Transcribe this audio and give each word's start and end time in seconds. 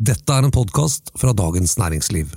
Dette 0.00 0.32
er 0.32 0.46
en 0.46 0.50
podkast 0.50 1.10
fra 1.20 1.34
Dagens 1.36 1.74
Næringsliv. 1.78 2.30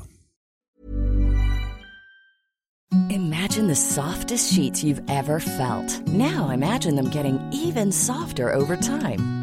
Imagine 3.09 3.67
the 3.67 3.75
softest 3.75 4.51
sheets 4.53 4.83
you've 4.83 5.01
ever 5.07 5.39
felt. 5.39 6.07
Now 6.07 6.49
imagine 6.49 6.97
them 6.97 7.09
getting 7.09 7.39
even 7.53 7.91
softer 7.91 8.51
over 8.51 8.75
time. 8.75 9.42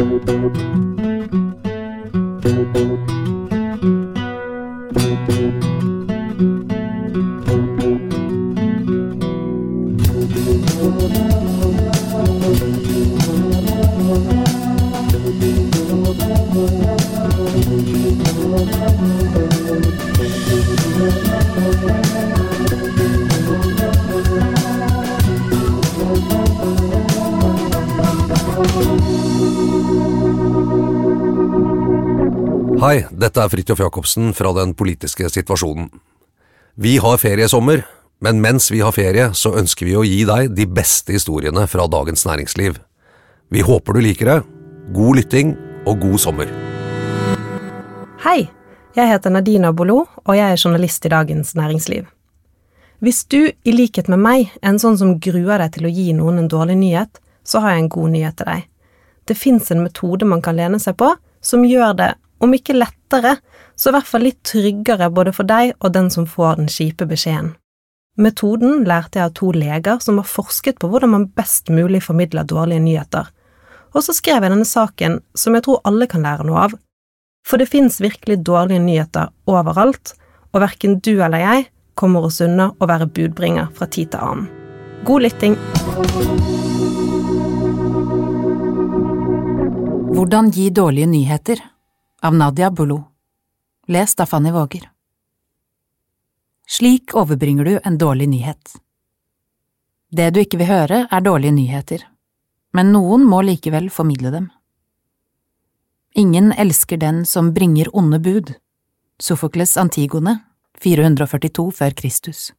Hei, 0.00 0.06
dette 33.30 33.44
er 33.46 33.50
Fridtjof 33.52 33.78
Jacobsen 33.78 34.32
fra 34.34 34.50
Den 34.56 34.74
politiske 34.74 35.28
situasjonen. 35.30 35.86
Vi 36.74 36.96
har 36.98 37.18
ferie 37.22 37.46
i 37.46 37.50
sommer, 37.50 37.84
men 38.18 38.40
mens 38.42 38.70
vi 38.72 38.80
har 38.82 38.90
ferie, 38.92 39.28
så 39.38 39.52
ønsker 39.60 39.86
vi 39.86 39.94
å 39.94 40.02
gi 40.02 40.24
deg 40.26 40.50
de 40.56 40.66
beste 40.66 41.14
historiene 41.14 41.66
fra 41.70 41.86
Dagens 41.86 42.26
Næringsliv. 42.26 42.80
Vi 43.54 43.62
håper 43.62 43.94
du 43.94 44.00
liker 44.02 44.30
det. 44.30 44.38
God 44.96 45.20
lytting 45.20 45.52
og 45.86 46.02
god 46.02 46.18
sommer. 46.18 46.50
Hei, 48.24 48.50
jeg 48.98 49.12
heter 49.12 49.30
Nadina 49.30 49.70
Bolo, 49.72 50.02
og 50.26 50.34
jeg 50.34 50.50
er 50.50 50.58
journalist 50.58 51.06
i 51.06 51.12
Dagens 51.12 51.54
Næringsliv. 51.54 52.08
Hvis 53.00 53.22
du, 53.30 53.46
i 53.46 53.72
likhet 53.72 54.10
med 54.10 54.20
meg, 54.20 54.50
er 54.58 54.72
en 54.72 54.82
sånn 54.82 54.98
som 54.98 55.14
gruer 55.22 55.62
deg 55.62 55.76
til 55.76 55.86
å 55.86 55.92
gi 55.94 56.10
noen 56.18 56.42
en 56.42 56.50
dårlig 56.50 56.80
nyhet, 56.82 57.22
så 57.46 57.62
har 57.62 57.76
jeg 57.76 57.84
en 57.84 57.94
god 57.94 58.12
nyhet 58.16 58.40
til 58.40 58.50
deg. 58.50 58.66
Det 59.30 59.38
fins 59.38 59.70
en 59.70 59.84
metode 59.86 60.26
man 60.26 60.42
kan 60.42 60.58
lene 60.58 60.82
seg 60.82 60.98
på, 60.98 61.14
som 61.40 61.62
gjør 61.64 61.94
det 61.96 62.10
om 62.40 62.54
ikke 62.56 62.76
lettere, 62.76 63.36
så 63.76 63.90
i 63.90 63.96
hvert 63.96 64.08
fall 64.08 64.24
litt 64.26 64.40
tryggere 64.46 65.10
både 65.12 65.32
for 65.36 65.48
deg 65.48 65.74
og 65.78 65.92
den 65.94 66.10
som 66.12 66.28
får 66.28 66.60
den 66.60 66.70
kjipe 66.72 67.08
beskjeden. 67.08 67.54
Metoden 68.20 68.82
lærte 68.88 69.20
jeg 69.20 69.30
av 69.30 69.34
to 69.38 69.52
leger 69.54 70.00
som 70.02 70.18
har 70.20 70.28
forsket 70.28 70.80
på 70.80 70.90
hvordan 70.90 71.12
man 71.14 71.28
best 71.36 71.70
mulig 71.72 72.02
formidler 72.04 72.48
dårlige 72.48 72.82
nyheter, 72.84 73.28
og 73.94 74.04
så 74.04 74.14
skrev 74.14 74.44
jeg 74.44 74.52
denne 74.52 74.68
saken 74.68 75.20
som 75.38 75.56
jeg 75.56 75.66
tror 75.66 75.82
alle 75.88 76.08
kan 76.10 76.24
lære 76.26 76.46
noe 76.48 76.66
av. 76.68 76.74
For 77.46 77.60
det 77.60 77.70
fins 77.70 78.00
virkelig 78.02 78.42
dårlige 78.44 78.82
nyheter 78.82 79.30
overalt, 79.48 80.14
og 80.52 80.64
verken 80.64 80.98
du 81.00 81.16
eller 81.22 81.40
jeg 81.42 81.68
kommer 81.98 82.26
oss 82.28 82.40
unna 82.44 82.70
å 82.78 82.88
være 82.88 83.08
budbringer 83.08 83.70
fra 83.76 83.88
tid 83.90 84.12
til 84.12 84.24
annen. 84.24 84.48
God 85.06 85.24
lytting! 85.24 85.56
Hvordan 90.10 90.50
gi 90.52 90.68
dårlige 90.74 91.08
nyheter 91.08 91.62
av 92.22 92.34
Nadia 92.34 92.70
Bolo 92.70 93.04
Lest 93.86 94.20
av 94.20 94.26
Fanny 94.26 94.50
Våger 94.50 94.90
Slik 96.68 97.14
overbringer 97.14 97.64
du 97.64 97.80
en 97.84 97.98
dårlig 97.98 98.28
nyhet. 98.28 98.76
Det 100.10 100.28
du 100.30 100.40
ikke 100.42 100.60
vil 100.60 100.68
høre, 100.68 100.98
er 101.10 101.24
dårlige 101.24 101.54
nyheter, 101.56 102.04
men 102.76 102.92
noen 102.94 103.24
må 103.26 103.40
likevel 103.42 103.88
formidle 103.90 104.30
dem. 104.30 104.46
Ingen 106.14 106.52
elsker 106.52 107.00
den 107.00 107.24
som 107.26 107.50
bringer 107.56 107.90
onde 107.96 108.20
bud. 108.22 108.54
Sofokles 109.18 109.74
Antigone, 109.80 110.36
442 110.78 111.66
før 111.80 111.96
Kristus. 111.98 112.52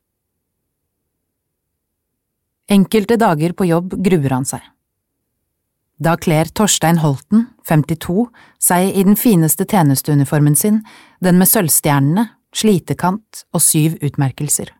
Enkelte 2.67 3.15
dager 3.15 3.53
på 3.53 3.69
jobb 3.69 3.95
gruer 4.03 4.35
han 4.35 4.49
seg. 4.49 4.65
Da 6.01 6.15
kler 6.17 6.49
Torstein 6.49 6.97
Holten, 7.03 7.45
52, 7.69 8.31
seg 8.57 8.95
i 8.97 9.03
den 9.05 9.17
fineste 9.19 9.67
tjenesteuniformen 9.69 10.55
sin, 10.57 10.79
den 11.21 11.37
med 11.37 11.49
sølvstjernene, 11.49 12.23
slitekant 12.57 13.43
og 13.53 13.61
syv 13.61 13.99
utmerkelser. 14.01 14.71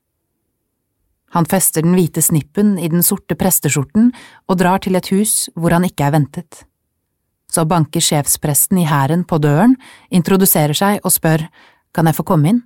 Han 1.38 1.46
fester 1.48 1.86
den 1.86 1.94
hvite 1.96 2.24
snippen 2.26 2.74
i 2.82 2.90
den 2.92 3.06
sorte 3.06 3.38
presteskjorten 3.40 4.10
og 4.50 4.58
drar 4.60 4.82
til 4.84 4.98
et 4.98 5.12
hus 5.14 5.46
hvor 5.54 5.72
han 5.78 5.86
ikke 5.88 6.10
er 6.10 6.16
ventet. 6.18 6.66
Så 7.52 7.68
banker 7.70 8.04
sjefspresten 8.04 8.82
i 8.82 8.88
hæren 8.90 9.24
på 9.28 9.38
døren, 9.44 9.78
introduserer 10.10 10.76
seg 10.76 11.06
og 11.06 11.14
spør 11.14 11.46
kan 11.94 12.10
jeg 12.10 12.18
få 12.18 12.26
komme 12.28 12.50
inn? 12.50 12.64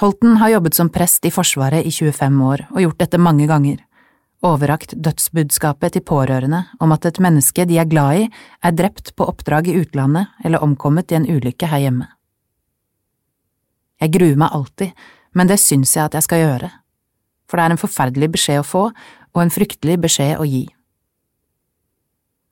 Holten 0.00 0.38
har 0.40 0.54
jobbet 0.54 0.78
som 0.78 0.90
prest 0.94 1.26
i 1.26 1.34
Forsvaret 1.34 1.86
i 1.86 1.92
25 1.92 2.42
år 2.46 2.64
og 2.70 2.82
gjort 2.86 3.04
dette 3.04 3.20
mange 3.20 3.46
ganger 3.50 3.84
overrakt 4.44 4.94
dødsbudskapet 4.94 5.96
til 5.96 6.04
pårørende 6.06 6.62
om 6.80 6.92
at 6.94 7.06
et 7.08 7.18
menneske 7.22 7.64
de 7.66 7.78
er 7.78 7.88
glad 7.90 8.22
i, 8.22 8.28
er 8.62 8.76
drept 8.76 9.14
på 9.16 9.26
oppdrag 9.26 9.68
i 9.68 9.76
utlandet 9.80 10.30
eller 10.44 10.62
omkommet 10.62 11.10
i 11.12 11.18
en 11.18 11.26
ulykke 11.26 11.66
her 11.66 11.82
hjemme. 11.86 12.06
Jeg 13.98 14.14
gruer 14.14 14.38
meg 14.38 14.54
alltid, 14.54 14.94
men 15.34 15.50
det 15.50 15.58
syns 15.58 15.96
jeg 15.96 16.04
at 16.06 16.14
jeg 16.14 16.26
skal 16.26 16.42
gjøre, 16.44 16.70
for 17.50 17.58
det 17.58 17.64
er 17.64 17.74
en 17.74 17.82
forferdelig 17.82 18.30
beskjed 18.36 18.62
å 18.62 18.66
få 18.66 18.84
og 19.34 19.42
en 19.42 19.52
fryktelig 19.52 19.98
beskjed 20.06 20.38
å 20.38 20.46
gi. 20.46 20.64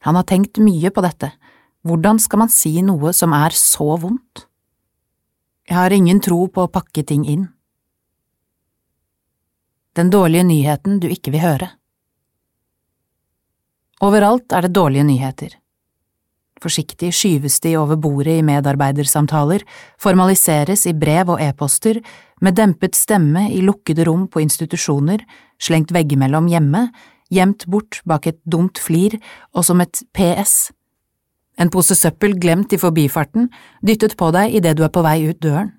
Han 0.06 0.18
har 0.18 0.26
tenkt 0.26 0.58
mye 0.62 0.90
på 0.90 1.02
dette, 1.06 1.30
hvordan 1.86 2.18
skal 2.18 2.42
man 2.42 2.50
si 2.50 2.74
noe 2.82 3.12
som 3.14 3.34
er 3.34 3.54
så 3.54 3.94
vondt? 4.02 4.46
Jeg 5.66 5.78
har 5.78 5.94
ingen 5.94 6.18
tro 6.22 6.46
på 6.50 6.66
å 6.66 6.70
pakke 6.70 7.02
ting 7.06 7.24
inn 7.26 7.46
den 9.96 10.10
dårlige 10.12 10.44
nyheten 10.44 11.00
du 11.00 11.08
ikke 11.08 11.32
vil 11.34 11.44
høre. 11.44 11.70
Overalt 14.04 14.52
er 14.52 14.66
det 14.66 14.74
dårlige 14.76 15.06
nyheter. 15.08 15.54
Forsiktig 16.60 17.12
skyves 17.12 17.58
de 17.64 17.74
over 17.76 17.98
bordet 18.00 18.38
i 18.40 18.44
medarbeidersamtaler, 18.44 19.64
formaliseres 20.00 20.86
i 20.88 20.94
brev 20.96 21.34
og 21.34 21.40
e-poster, 21.40 22.00
med 22.40 22.56
dempet 22.56 22.96
stemme 22.96 23.46
i 23.52 23.62
lukkede 23.64 24.04
rom 24.08 24.26
på 24.28 24.40
institusjoner, 24.44 25.24
slengt 25.60 25.92
veggimellom 25.92 26.48
hjemme, 26.52 26.88
gjemt 27.32 27.66
bort 27.68 28.00
bak 28.08 28.28
et 28.28 28.40
dumt 28.44 28.80
flir 28.80 29.18
og 29.52 29.64
som 29.68 29.80
et 29.84 30.02
PS. 30.16 30.70
En 31.56 31.72
pose 31.72 31.96
søppel 31.96 32.36
glemt 32.40 32.72
i 32.76 32.80
forbifarten, 32.80 33.48
dyttet 33.80 34.16
på 34.16 34.28
deg 34.36 34.56
idet 34.60 34.76
du 34.76 34.84
er 34.84 34.92
på 34.92 35.04
vei 35.04 35.22
ut 35.28 35.40
døren. 35.40 35.72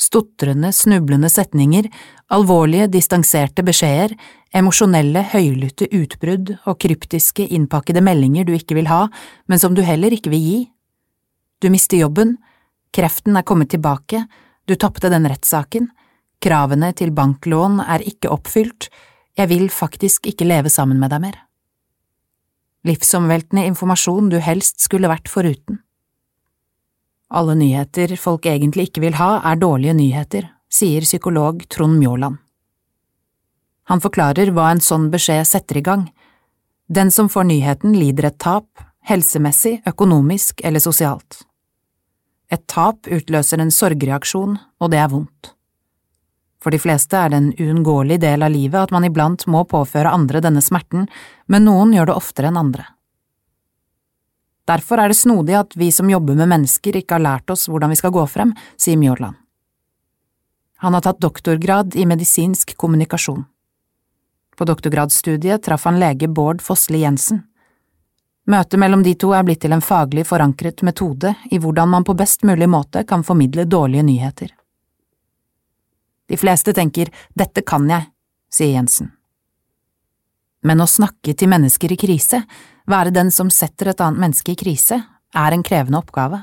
Stotrende, 0.00 0.70
snublende 0.72 1.28
setninger, 1.28 1.90
alvorlige, 2.32 2.86
distanserte 2.88 3.64
beskjeder, 3.66 4.14
emosjonelle, 4.56 5.26
høylytte 5.34 5.90
utbrudd 5.92 6.54
og 6.64 6.78
kryptiske, 6.80 7.44
innpakkede 7.52 8.00
meldinger 8.04 8.48
du 8.48 8.54
ikke 8.56 8.78
vil 8.78 8.88
ha, 8.88 9.04
men 9.50 9.60
som 9.60 9.76
du 9.76 9.82
heller 9.84 10.14
ikke 10.16 10.32
vil 10.32 10.46
gi. 10.46 10.60
Du 11.60 11.68
mister 11.68 12.00
jobben, 12.00 12.38
kreften 12.96 13.36
er 13.36 13.44
kommet 13.44 13.74
tilbake, 13.74 14.24
du 14.64 14.74
tapte 14.80 15.12
den 15.12 15.28
rettssaken, 15.28 15.90
kravene 16.40 16.94
til 16.96 17.12
banklån 17.12 17.82
er 17.84 18.00
ikke 18.06 18.32
oppfylt, 18.32 18.88
jeg 19.36 19.52
vil 19.52 19.68
faktisk 19.68 20.26
ikke 20.32 20.48
leve 20.48 20.72
sammen 20.72 20.98
med 21.00 21.12
deg 21.12 21.22
mer. 21.28 21.36
Livsomveltende 22.88 23.66
informasjon 23.68 24.32
du 24.32 24.38
helst 24.40 24.80
skulle 24.80 25.10
vært 25.12 25.28
foruten. 25.28 25.82
Alle 27.30 27.54
nyheter 27.54 28.16
folk 28.18 28.46
egentlig 28.50 28.88
ikke 28.88 29.04
vil 29.04 29.18
ha, 29.20 29.36
er 29.46 29.58
dårlige 29.60 29.94
nyheter, 29.94 30.48
sier 30.70 31.06
psykolog 31.06 31.62
Trond 31.70 32.00
Mjåland. 32.00 32.40
Han 33.90 34.02
forklarer 34.02 34.50
hva 34.54 34.70
en 34.70 34.82
sånn 34.82 35.08
beskjed 35.10 35.46
setter 35.46 35.78
i 35.78 35.84
gang. 35.86 36.08
Den 36.90 37.10
som 37.14 37.30
får 37.30 37.46
nyheten, 37.46 37.94
lider 37.94 38.28
et 38.30 38.38
tap, 38.42 38.66
helsemessig, 39.06 39.80
økonomisk 39.86 40.62
eller 40.66 40.82
sosialt. 40.82 41.44
Et 42.50 42.62
tap 42.66 43.06
utløser 43.06 43.62
en 43.62 43.70
sorgreaksjon, 43.74 44.58
og 44.82 44.90
det 44.90 44.98
er 44.98 45.10
vondt. 45.10 45.52
For 46.60 46.74
de 46.74 46.80
fleste 46.82 47.16
er 47.16 47.30
det 47.30 47.38
en 47.40 47.52
uunngåelig 47.56 48.18
del 48.20 48.42
av 48.44 48.52
livet 48.52 48.82
at 48.82 48.94
man 48.94 49.06
iblant 49.06 49.46
må 49.46 49.62
påføre 49.70 50.10
andre 50.12 50.42
denne 50.44 50.62
smerten, 50.62 51.06
men 51.46 51.64
noen 51.64 51.94
gjør 51.94 52.10
det 52.10 52.18
oftere 52.18 52.50
enn 52.50 52.58
andre. 52.60 52.90
Derfor 54.68 55.00
er 55.00 55.10
det 55.10 55.18
snodig 55.18 55.56
at 55.58 55.76
vi 55.76 55.90
som 55.92 56.10
jobber 56.10 56.36
med 56.38 56.50
mennesker 56.50 57.00
ikke 57.00 57.16
har 57.16 57.24
lært 57.24 57.50
oss 57.50 57.68
hvordan 57.68 57.90
vi 57.90 57.98
skal 58.00 58.14
gå 58.14 58.26
frem, 58.30 58.54
sier 58.76 58.98
Mjåland. 59.00 59.36
Han 60.80 60.94
har 60.94 61.04
tatt 61.04 61.20
doktorgrad 61.20 61.96
i 61.96 62.06
medisinsk 62.08 62.76
kommunikasjon. 62.76 63.44
På 64.56 64.64
doktorgradsstudiet 64.64 65.62
traff 65.62 65.84
han 65.84 65.98
lege 66.00 66.28
Bård 66.28 66.62
Fossli 66.62 67.02
Jensen. 67.02 67.42
Møtet 68.50 68.80
mellom 68.80 69.02
de 69.04 69.12
to 69.14 69.34
er 69.36 69.44
blitt 69.44 69.60
til 69.64 69.72
en 69.76 69.84
faglig 69.84 70.24
forankret 70.28 70.82
metode 70.82 71.34
i 71.52 71.58
hvordan 71.60 71.92
man 71.92 72.04
på 72.04 72.16
best 72.16 72.42
mulig 72.48 72.68
måte 72.68 73.04
kan 73.04 73.24
formidle 73.24 73.64
dårlige 73.68 74.06
nyheter. 74.08 74.50
De 76.30 76.36
fleste 76.40 76.72
tenker 76.72 77.10
dette 77.36 77.62
kan 77.66 77.88
jeg, 77.90 78.08
sier 78.52 78.76
Jensen. 78.78 79.12
Men 80.62 80.80
å 80.80 80.88
snakke 80.88 81.34
til 81.34 81.50
mennesker 81.50 81.92
i 81.92 81.98
krise, 82.00 82.42
være 82.90 83.14
den 83.14 83.30
som 83.34 83.50
setter 83.52 83.92
et 83.92 84.00
annet 84.02 84.20
menneske 84.22 84.54
i 84.54 84.58
krise, 84.58 85.00
er 85.34 85.54
en 85.54 85.64
krevende 85.66 86.00
oppgave. 86.00 86.42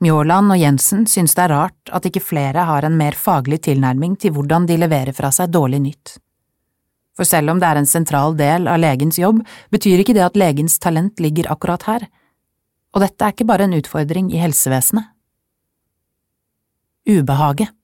Mjåland 0.00 0.54
og 0.54 0.60
Jensen 0.60 1.06
synes 1.10 1.34
det 1.34 1.42
er 1.44 1.54
rart 1.56 1.92
at 1.94 2.06
ikke 2.06 2.22
flere 2.22 2.66
har 2.68 2.86
en 2.86 2.96
mer 2.98 3.18
faglig 3.18 3.60
tilnærming 3.66 4.14
til 4.22 4.36
hvordan 4.36 4.68
de 4.68 4.76
leverer 4.78 5.14
fra 5.16 5.32
seg 5.34 5.50
dårlig 5.50 5.80
nytt. 5.82 6.18
For 7.18 7.26
selv 7.26 7.50
om 7.50 7.58
det 7.58 7.66
er 7.66 7.80
en 7.80 7.90
sentral 7.90 8.36
del 8.38 8.70
av 8.70 8.78
legens 8.78 9.18
jobb, 9.18 9.40
betyr 9.74 10.04
ikke 10.04 10.14
det 10.14 10.22
at 10.22 10.38
legens 10.38 10.78
talent 10.78 11.18
ligger 11.18 11.50
akkurat 11.50 11.82
her, 11.90 12.06
og 12.94 13.02
dette 13.02 13.24
er 13.24 13.34
ikke 13.34 13.48
bare 13.48 13.66
en 13.66 13.74
utfordring 13.74 14.30
i 14.30 14.38
helsevesenet. 14.38 15.10
Ubehaget 17.08 17.74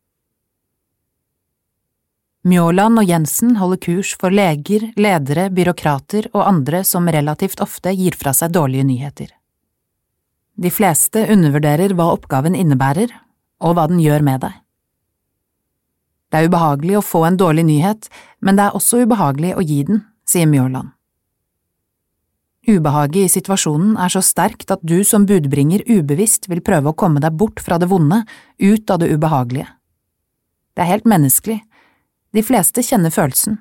Mjåland 2.44 3.00
og 3.00 3.08
Jensen 3.08 3.54
holder 3.56 3.78
kurs 3.80 4.10
for 4.20 4.34
leger, 4.34 4.90
ledere, 5.00 5.46
byråkrater 5.48 6.26
og 6.34 6.42
andre 6.44 6.82
som 6.84 7.08
relativt 7.08 7.62
ofte 7.64 7.94
gir 7.96 8.16
fra 8.20 8.34
seg 8.36 8.52
dårlige 8.52 8.84
nyheter. 8.84 9.30
De 10.60 10.68
fleste 10.70 11.22
undervurderer 11.32 11.94
hva 11.96 12.10
oppgaven 12.12 12.54
innebærer, 12.54 13.08
og 13.64 13.78
hva 13.78 13.86
den 13.88 14.02
gjør 14.02 14.26
med 14.26 14.44
deg. 14.44 14.60
Det 16.28 16.42
er 16.42 16.50
ubehagelig 16.50 16.98
å 16.98 17.06
få 17.06 17.24
en 17.24 17.40
dårlig 17.40 17.64
nyhet, 17.64 18.10
men 18.44 18.58
det 18.58 18.68
er 18.68 18.76
også 18.76 19.00
ubehagelig 19.06 19.56
å 19.56 19.64
gi 19.64 19.80
den, 19.88 20.04
sier 20.28 20.50
Mjåland. 20.50 20.92
Ubehaget 22.68 23.24
i 23.24 23.32
situasjonen 23.32 23.96
er 24.00 24.12
så 24.12 24.20
sterkt 24.24 24.72
at 24.72 24.84
du 24.84 24.98
som 25.04 25.24
budbringer 25.28 25.84
ubevisst 25.88 26.50
vil 26.52 26.60
prøve 26.64 26.92
å 26.92 26.96
komme 26.96 27.24
deg 27.24 27.36
bort 27.40 27.60
fra 27.64 27.80
det 27.80 27.88
vonde, 27.88 28.22
ut 28.60 28.90
av 28.92 29.00
det 29.00 29.12
ubehagelige. 29.12 29.70
Det 30.74 30.84
er 30.84 30.92
helt 30.92 31.08
menneskelig, 31.08 31.62
de 32.34 32.42
fleste 32.42 32.82
kjenner 32.82 33.14
følelsen. 33.14 33.60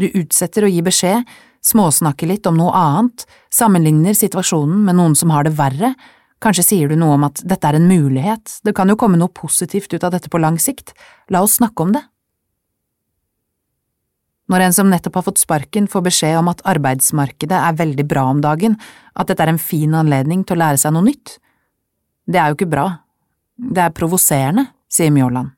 Du 0.00 0.08
utsetter 0.08 0.64
å 0.64 0.70
gi 0.72 0.80
beskjed, 0.84 1.26
småsnakker 1.60 2.30
litt 2.30 2.48
om 2.48 2.56
noe 2.56 2.72
annet, 2.72 3.26
sammenligner 3.52 4.16
situasjonen 4.16 4.86
med 4.86 4.96
noen 4.96 5.16
som 5.18 5.32
har 5.34 5.44
det 5.44 5.52
verre, 5.58 5.92
kanskje 6.40 6.64
sier 6.64 6.88
du 6.88 6.96
noe 6.96 7.18
om 7.18 7.26
at 7.28 7.42
dette 7.44 7.68
er 7.68 7.76
en 7.76 7.88
mulighet, 7.90 8.60
det 8.64 8.72
kan 8.76 8.88
jo 8.88 8.96
komme 8.96 9.20
noe 9.20 9.32
positivt 9.36 9.92
ut 9.92 10.06
av 10.06 10.14
dette 10.14 10.32
på 10.32 10.40
lang 10.40 10.56
sikt, 10.56 10.94
la 11.28 11.44
oss 11.44 11.58
snakke 11.60 11.84
om 11.84 11.92
det. 11.98 12.02
Når 14.50 14.64
en 14.64 14.74
som 14.74 14.88
nettopp 14.90 15.20
har 15.20 15.28
fått 15.28 15.44
sparken 15.44 15.86
får 15.86 16.06
beskjed 16.08 16.40
om 16.40 16.48
at 16.50 16.64
arbeidsmarkedet 16.66 17.54
er 17.54 17.76
veldig 17.78 18.08
bra 18.10 18.24
om 18.32 18.40
dagen, 18.42 18.80
at 19.14 19.28
dette 19.30 19.44
er 19.44 19.52
en 19.52 19.62
fin 19.62 19.94
anledning 19.94 20.42
til 20.42 20.56
å 20.56 20.64
lære 20.64 20.80
seg 20.80 20.96
noe 20.96 21.06
nytt, 21.06 21.36
det 22.26 22.40
er 22.40 22.50
jo 22.50 22.58
ikke 22.58 22.72
bra, 22.72 22.88
det 23.60 23.84
er 23.84 23.94
provoserende, 23.94 24.70
sier 24.90 25.12
Mjåland. 25.14 25.52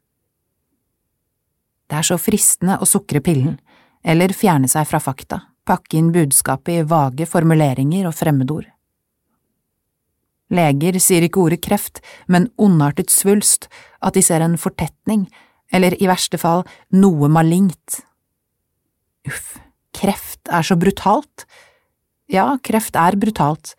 Det 1.90 1.98
er 1.98 2.06
så 2.06 2.18
fristende 2.20 2.78
å 2.80 2.88
sukre 2.88 3.22
pillen, 3.24 3.58
eller 4.02 4.34
fjerne 4.34 4.70
seg 4.70 4.86
fra 4.88 5.00
fakta, 5.02 5.40
pakke 5.68 5.98
inn 5.98 6.12
budskapet 6.14 6.80
i 6.80 6.86
vage 6.88 7.26
formuleringer 7.28 8.08
og 8.08 8.16
fremmedord. 8.18 8.68
Leger 10.52 10.98
sier 11.00 11.24
ikke 11.24 11.40
ordet 11.46 11.62
kreft, 11.64 12.02
men 12.28 12.50
ondartet 12.60 13.12
svulst, 13.12 13.70
at 14.04 14.18
de 14.18 14.24
ser 14.24 14.44
en 14.44 14.58
fortetning, 14.60 15.26
eller 15.72 15.96
i 15.96 16.08
verste 16.10 16.36
fall 16.40 16.66
noe 16.92 17.30
malignt. 17.32 18.02
Uff, 19.28 19.56
kreft 19.96 20.50
er 20.52 20.66
så 20.66 20.76
brutalt. 20.76 21.46
Ja, 22.28 22.58
kreft 22.60 22.98
er 23.00 23.16
brutalt, 23.16 23.72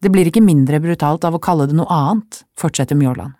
det 0.00 0.08
blir 0.12 0.28
ikke 0.28 0.44
mindre 0.44 0.80
brutalt 0.80 1.26
av 1.28 1.36
å 1.36 1.42
kalle 1.42 1.66
det 1.68 1.76
noe 1.76 1.92
annet, 1.92 2.42
fortsetter 2.58 2.96
Mjåland. 2.96 3.36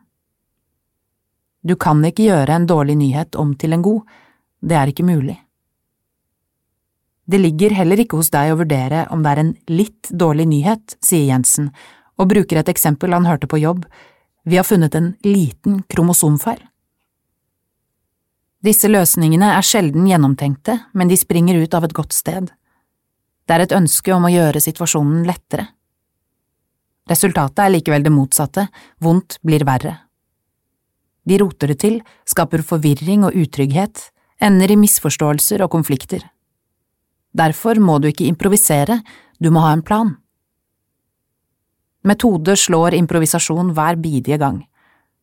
Du 1.62 1.76
kan 1.76 2.00
ikke 2.04 2.28
gjøre 2.30 2.56
en 2.56 2.66
dårlig 2.68 2.96
nyhet 2.96 3.36
om 3.36 3.52
til 3.58 3.76
en 3.76 3.84
god, 3.84 4.04
det 4.64 4.76
er 4.76 4.92
ikke 4.92 5.04
mulig. 5.04 5.36
Det 7.30 7.38
ligger 7.38 7.74
heller 7.76 8.00
ikke 8.00 8.18
hos 8.18 8.32
deg 8.32 8.52
å 8.52 8.58
vurdere 8.58 9.04
om 9.14 9.22
det 9.22 9.32
er 9.32 9.42
en 9.42 9.52
litt 9.70 10.08
dårlig 10.10 10.48
nyhet, 10.50 10.96
sier 11.04 11.28
Jensen, 11.28 11.68
og 12.18 12.32
bruker 12.32 12.58
et 12.58 12.72
eksempel 12.72 13.14
han 13.14 13.28
hørte 13.28 13.48
på 13.50 13.60
jobb, 13.60 13.84
vi 14.44 14.56
har 14.56 14.64
funnet 14.64 14.96
en 14.96 15.12
liten 15.24 15.82
kromosomfeil. 15.88 16.62
Disse 18.64 18.88
løsningene 18.90 19.54
er 19.56 19.64
sjelden 19.64 20.08
gjennomtenkte, 20.08 20.76
men 20.92 21.08
de 21.08 21.16
springer 21.16 21.60
ut 21.62 21.76
av 21.76 21.86
et 21.86 21.94
godt 21.96 22.16
sted. 22.16 22.50
Det 23.46 23.56
er 23.56 23.64
et 23.64 23.76
ønske 23.76 24.12
om 24.12 24.26
å 24.26 24.32
gjøre 24.32 24.60
situasjonen 24.60 25.22
lettere. 25.28 25.68
Resultatet 27.08 27.64
er 27.64 27.72
likevel 27.72 28.04
det 28.04 28.12
motsatte, 28.12 28.66
vondt 29.00 29.38
blir 29.46 29.64
verre. 29.68 29.96
De 31.28 31.38
roter 31.38 31.72
det 31.72 31.80
til, 31.82 32.00
skaper 32.28 32.62
forvirring 32.64 33.26
og 33.28 33.36
utrygghet, 33.36 34.08
ender 34.40 34.72
i 34.72 34.78
misforståelser 34.80 35.62
og 35.64 35.72
konflikter. 35.74 36.24
Derfor 37.36 37.78
må 37.78 37.98
du 38.00 38.08
ikke 38.10 38.26
improvisere, 38.26 39.00
du 39.38 39.50
må 39.52 39.62
ha 39.64 39.74
en 39.76 39.84
plan. 39.86 40.14
Metode 42.02 42.56
slår 42.56 42.96
improvisasjon 42.96 43.74
hver 43.76 44.00
bidige 44.00 44.38
gang. 44.40 44.62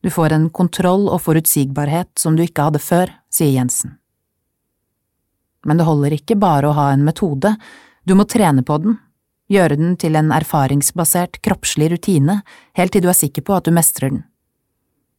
Du 0.05 0.11
får 0.13 0.35
en 0.35 0.49
kontroll 0.53 1.07
og 1.09 1.23
forutsigbarhet 1.25 2.11
som 2.21 2.37
du 2.37 2.45
ikke 2.45 2.67
hadde 2.69 2.81
før, 2.83 3.11
sier 3.33 3.57
Jensen. 3.57 3.97
Men 5.65 5.81
det 5.81 5.87
holder 5.89 6.13
ikke 6.15 6.37
bare 6.39 6.69
å 6.69 6.77
ha 6.77 6.91
en 6.93 7.03
metode, 7.03 7.55
du 8.07 8.13
må 8.15 8.23
trene 8.29 8.63
på 8.63 8.77
den, 8.79 8.99
gjøre 9.51 9.75
den 9.79 9.97
til 9.99 10.15
en 10.15 10.29
erfaringsbasert, 10.31 11.41
kroppslig 11.43 11.89
rutine 11.91 12.41
helt 12.77 12.93
til 12.93 13.03
du 13.03 13.09
er 13.09 13.17
sikker 13.17 13.43
på 13.43 13.57
at 13.57 13.67
du 13.67 13.73
mestrer 13.75 14.13
den 14.13 14.23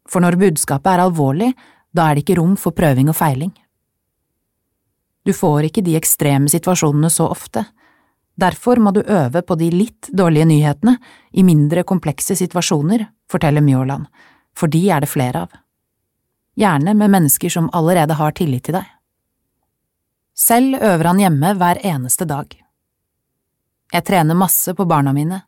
for 0.09 0.25
når 0.25 0.39
budskapet 0.41 0.95
er 0.95 1.05
alvorlig, 1.05 1.53
da 1.93 2.09
er 2.09 2.17
det 2.17 2.25
ikke 2.25 2.39
rom 2.41 2.57
for 2.61 2.77
prøving 2.77 3.11
og 3.13 3.17
feiling. 3.19 3.53
Du 5.25 5.35
får 5.37 5.69
ikke 5.69 5.85
de 5.85 5.97
ekstreme 5.99 6.49
situasjonene 6.49 7.11
så 7.13 7.29
ofte, 7.29 7.67
derfor 8.41 8.81
må 8.81 8.95
du 8.97 9.03
øve 9.03 9.43
på 9.43 9.57
de 9.61 9.71
litt 9.75 10.09
dårlige 10.15 10.49
nyhetene 10.49 10.97
i 11.33 11.45
mindre 11.45 11.85
komplekse 11.85 12.37
situasjoner, 12.39 13.05
forteller 13.29 13.65
Mjåland, 13.65 14.07
for 14.57 14.73
de 14.73 14.87
er 14.91 15.05
det 15.05 15.11
flere 15.13 15.45
av. 15.45 15.53
Gjerne 16.59 16.95
med 16.97 17.13
mennesker 17.13 17.53
som 17.53 17.69
allerede 17.77 18.17
har 18.19 18.33
tillit 18.35 18.65
til 18.67 18.79
deg. 18.79 18.87
Selv 20.39 20.79
øver 20.81 21.11
han 21.11 21.21
hjemme 21.21 21.53
hver 21.59 21.81
eneste 21.87 22.25
dag. 22.27 22.49
Jeg 23.93 24.05
trener 24.05 24.39
masse 24.39 24.75
på 24.75 24.87
barna 24.87 25.13
mine. 25.13 25.43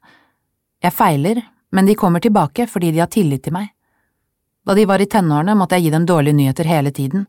Jeg 0.82 0.94
feiler, 0.96 1.40
men 1.72 1.86
de 1.86 1.94
kommer 1.94 2.20
tilbake 2.20 2.66
fordi 2.66 2.90
de 2.92 3.02
har 3.02 3.10
tillit 3.10 3.44
til 3.46 3.54
meg. 3.54 3.70
Da 4.66 4.76
de 4.76 4.84
var 4.86 5.00
i 5.00 5.08
tenårene, 5.08 5.56
måtte 5.56 5.78
jeg 5.78 5.88
gi 5.88 5.92
dem 5.94 6.06
dårlige 6.06 6.36
nyheter 6.36 6.68
hele 6.68 6.92
tiden, 6.92 7.26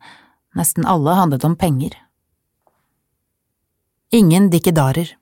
nesten 0.58 0.86
alle 0.86 1.16
handlet 1.16 1.46
om 1.48 1.56
penger. 1.56 1.96
Ingen 4.12 4.50
dikkedarer 4.52 5.16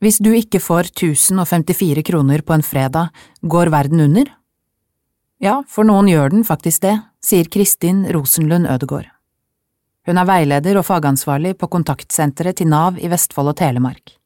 Hvis 0.00 0.18
du 0.18 0.32
ikke 0.32 0.60
får 0.60 0.88
1054 0.94 2.02
kroner 2.08 2.40
på 2.40 2.54
en 2.56 2.64
fredag, 2.64 3.12
går 3.42 3.68
verden 3.70 4.00
under? 4.00 4.32
Ja, 5.42 5.60
for 5.68 5.84
noen 5.84 6.08
gjør 6.08 6.32
den 6.32 6.46
faktisk 6.48 6.82
det, 6.86 6.96
sier 7.20 7.50
Kristin 7.50 8.06
Rosenlund 8.14 8.66
Ødegård. 8.70 9.10
Hun 10.06 10.18
er 10.18 10.26
veileder 10.26 10.80
og 10.80 10.86
fagansvarlig 10.88 11.54
på 11.58 11.68
kontaktsenteret 11.70 12.58
til 12.58 12.70
Nav 12.72 12.98
i 12.98 13.10
Vestfold 13.10 13.52
og 13.52 13.58
Telemark. 13.60 14.21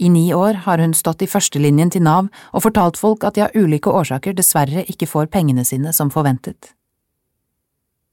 I 0.00 0.08
ni 0.08 0.30
år 0.34 0.62
har 0.64 0.80
hun 0.80 0.94
stått 0.96 1.22
i 1.22 1.28
førstelinjen 1.28 1.90
til 1.92 2.00
Nav 2.06 2.30
og 2.56 2.62
fortalt 2.64 2.96
folk 2.96 3.24
at 3.28 3.36
de 3.36 3.44
av 3.44 3.56
ulike 3.56 3.92
årsaker 3.92 4.32
dessverre 4.32 4.86
ikke 4.88 5.08
får 5.10 5.28
pengene 5.34 5.64
sine 5.68 5.92
som 5.92 6.08
forventet. 6.14 6.72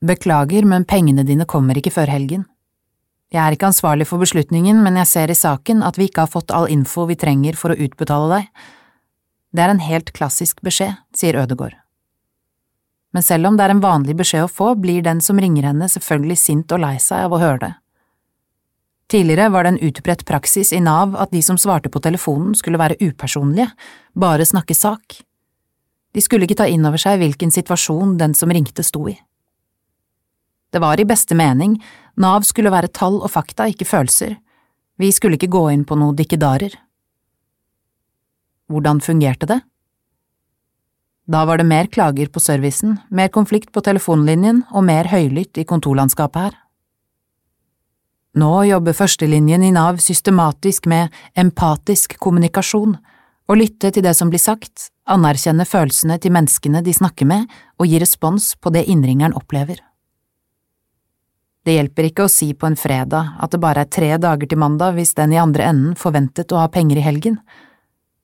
Beklager, 0.03 0.67
men 0.67 0.83
pengene 0.85 1.23
dine 1.23 1.47
kommer 1.47 1.79
ikke 1.79 1.95
før 1.95 2.11
helgen. 2.11 2.43
Jeg 3.31 3.39
er 3.43 3.55
ikke 3.55 3.71
ansvarlig 3.71 4.09
for 4.11 4.19
beslutningen, 4.19 4.83
men 4.83 4.99
jeg 4.99 5.11
ser 5.13 5.31
i 5.31 5.39
saken 5.39 5.81
at 5.83 5.97
vi 5.99 6.09
ikke 6.11 6.27
har 6.27 6.31
fått 6.31 6.51
all 6.51 6.67
info 6.71 7.07
vi 7.07 7.15
trenger 7.19 7.55
for 7.59 7.71
å 7.71 7.79
utbetale 7.87 8.29
deg. 8.35 8.51
Det 9.55 9.63
er 9.63 9.71
en 9.71 9.83
helt 9.87 10.11
klassisk 10.15 10.59
beskjed, 10.67 10.99
sier 11.15 11.39
Ødegård. 11.39 11.79
Men 13.15 13.23
selv 13.23 13.47
om 13.47 13.55
det 13.55 13.63
er 13.63 13.73
en 13.73 13.83
vanlig 13.83 14.19
beskjed 14.19 14.45
å 14.45 14.51
få, 14.51 14.73
blir 14.75 15.01
den 15.07 15.23
som 15.23 15.39
ringer 15.39 15.71
henne 15.71 15.87
selvfølgelig 15.87 16.39
sint 16.43 16.75
og 16.75 16.83
lei 16.83 16.97
seg 17.01 17.29
av 17.29 17.35
å 17.35 17.41
høre 17.41 17.61
det. 17.63 17.73
Tidligere 19.07 19.49
var 19.49 19.63
det 19.63 19.69
en 19.75 19.83
utbredt 19.87 20.25
praksis 20.27 20.73
i 20.75 20.81
Nav 20.83 21.15
at 21.15 21.31
de 21.31 21.41
som 21.43 21.57
svarte 21.57 21.89
på 21.89 22.01
telefonen 22.03 22.55
skulle 22.55 22.79
være 22.79 22.99
upersonlige, 22.99 23.69
bare 24.13 24.45
snakke 24.45 24.75
sak. 24.75 25.21
De 26.11 26.23
skulle 26.23 26.43
ikke 26.47 26.59
ta 26.59 26.67
inn 26.67 26.83
over 26.87 26.99
seg 26.99 27.21
hvilken 27.21 27.53
situasjon 27.53 28.17
den 28.19 28.35
som 28.35 28.51
ringte 28.51 28.83
sto 28.83 29.05
i. 29.07 29.15
Det 30.73 30.81
var 30.83 30.99
i 30.99 31.07
beste 31.07 31.37
mening, 31.39 31.77
Nav 32.19 32.43
skulle 32.43 32.73
være 32.73 32.91
tall 32.91 33.21
og 33.21 33.31
fakta, 33.31 33.69
ikke 33.71 33.87
følelser, 33.87 34.35
vi 34.97 35.11
skulle 35.13 35.37
ikke 35.37 35.51
gå 35.53 35.63
inn 35.71 35.85
på 35.85 35.95
noe 35.95 36.15
dikkedarer. 36.17 36.73
Hvordan 38.67 38.99
fungerte 38.99 39.47
det? 39.47 39.61
Da 41.27 41.43
var 41.45 41.59
det 41.59 41.67
mer 41.69 41.87
klager 41.91 42.31
på 42.31 42.41
servicen, 42.41 42.97
mer 43.09 43.29
konflikt 43.29 43.71
på 43.75 43.83
telefonlinjen 43.85 44.63
og 44.71 44.87
mer 44.87 45.07
høylytt 45.11 45.59
i 45.61 45.67
kontorlandskapet 45.67 46.47
her. 46.47 46.55
Nå 48.37 48.51
jobber 48.67 48.93
førstelinjen 48.93 49.63
i 49.65 49.71
Nav 49.73 49.97
systematisk 50.03 50.85
med 50.91 51.13
empatisk 51.41 52.17
kommunikasjon, 52.21 52.97
å 53.47 53.55
lytte 53.55 53.89
til 53.95 54.03
det 54.05 54.13
som 54.13 54.29
blir 54.29 54.41
sagt, 54.43 54.91
anerkjenne 55.09 55.65
følelsene 55.65 56.19
til 56.21 56.33
menneskene 56.35 56.83
de 56.85 56.93
snakker 56.93 57.25
med 57.25 57.47
og 57.79 57.87
gi 57.89 58.01
respons 58.03 58.51
på 58.61 58.73
det 58.75 58.83
innringeren 58.91 59.33
opplever. 59.39 59.79
Det 61.65 61.79
hjelper 61.79 62.09
ikke 62.09 62.27
å 62.27 62.31
si 62.31 62.51
på 62.53 62.67
en 62.67 62.77
fredag 62.79 63.39
at 63.41 63.55
det 63.55 63.61
bare 63.63 63.87
er 63.87 63.91
tre 63.91 64.11
dager 64.21 64.47
til 64.47 64.59
mandag 64.61 64.93
hvis 64.99 65.15
den 65.17 65.33
i 65.33 65.41
andre 65.41 65.65
enden 65.71 65.95
forventet 65.99 66.53
å 66.53 66.61
ha 66.61 66.69
penger 66.71 66.99
i 67.01 67.07
helgen. 67.07 67.39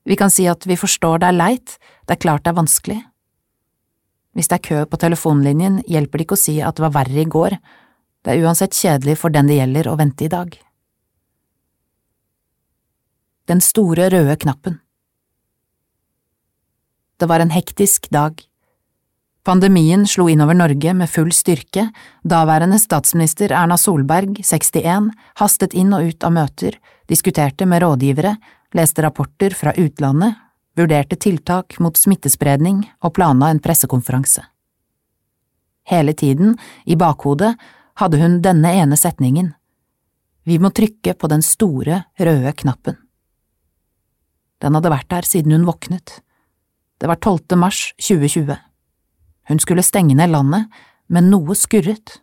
Vi 0.06 0.20
kan 0.20 0.32
si 0.32 0.46
at 0.52 0.68
vi 0.68 0.78
forstår 0.80 1.24
det 1.24 1.32
er 1.32 1.40
leit, 1.40 1.78
det 2.06 2.18
er 2.18 2.22
klart 2.22 2.46
det 2.46 2.54
er 2.54 2.60
vanskelig. 2.60 3.00
Hvis 4.38 4.52
det 4.52 4.60
er 4.60 4.68
kø 4.68 4.84
på 4.90 5.00
telefonlinjen, 5.02 5.82
hjelper 5.90 6.20
det 6.20 6.28
ikke 6.28 6.38
å 6.38 6.44
si 6.44 6.60
at 6.62 6.78
det 6.78 6.86
var 6.86 7.00
verre 7.02 7.24
i 7.24 7.30
går, 7.30 7.58
det 8.24 8.34
er 8.34 8.46
uansett 8.46 8.76
kjedelig 8.76 9.18
for 9.20 9.34
den 9.34 9.50
det 9.50 9.60
gjelder 9.60 9.90
å 9.92 9.98
vente 10.00 10.26
i 10.26 10.32
dag. 10.32 10.56
Den 13.52 13.60
store 13.60 14.08
røde 14.14 14.38
knappen 14.40 14.80
Det 17.20 17.28
var 17.28 17.44
en 17.44 17.52
hektisk 17.52 18.08
dag. 18.10 18.40
Pandemien 19.44 20.08
slo 20.08 20.30
innover 20.32 20.56
Norge 20.56 20.94
med 20.96 21.12
full 21.12 21.32
styrke, 21.36 21.90
daværende 22.24 22.80
statsminister 22.80 23.52
Erna 23.52 23.76
Solberg, 23.78 24.40
61, 24.40 25.12
hastet 25.40 25.76
inn 25.76 25.92
og 25.92 26.08
ut 26.08 26.24
av 26.24 26.32
møter, 26.32 26.80
diskuterte 27.12 27.68
med 27.68 27.84
rådgivere, 27.84 28.38
leste 28.72 29.04
rapporter 29.04 29.52
fra 29.52 29.76
utlandet, 29.76 30.40
vurderte 30.80 31.20
tiltak 31.20 31.76
mot 31.84 32.00
smittespredning 32.00 32.86
og 33.04 33.14
planla 33.20 33.52
en 33.52 33.60
pressekonferanse. 33.60 34.46
Hele 35.92 36.16
tiden, 36.16 36.56
i 36.88 36.96
bakhodet, 36.96 37.52
hadde 38.00 38.20
hun 38.22 38.42
denne 38.42 38.74
ene 38.82 38.98
setningen, 38.98 39.54
Vi 40.44 40.58
må 40.60 40.74
trykke 40.76 41.14
på 41.16 41.28
den 41.32 41.40
store, 41.40 42.02
røde 42.20 42.52
knappen. 42.60 42.98
Den 44.60 44.76
hadde 44.76 44.92
vært 44.92 45.08
der 45.08 45.24
siden 45.24 45.54
hun 45.56 45.64
våknet. 45.64 46.18
Det 47.00 47.08
var 47.08 47.16
12. 47.16 47.56
mars 47.56 47.94
2020. 47.96 48.58
Hun 49.48 49.62
skulle 49.64 49.86
stenge 49.88 50.18
ned 50.20 50.34
landet, 50.36 50.68
men 51.08 51.30
noe 51.32 51.56
skurret. 51.56 52.18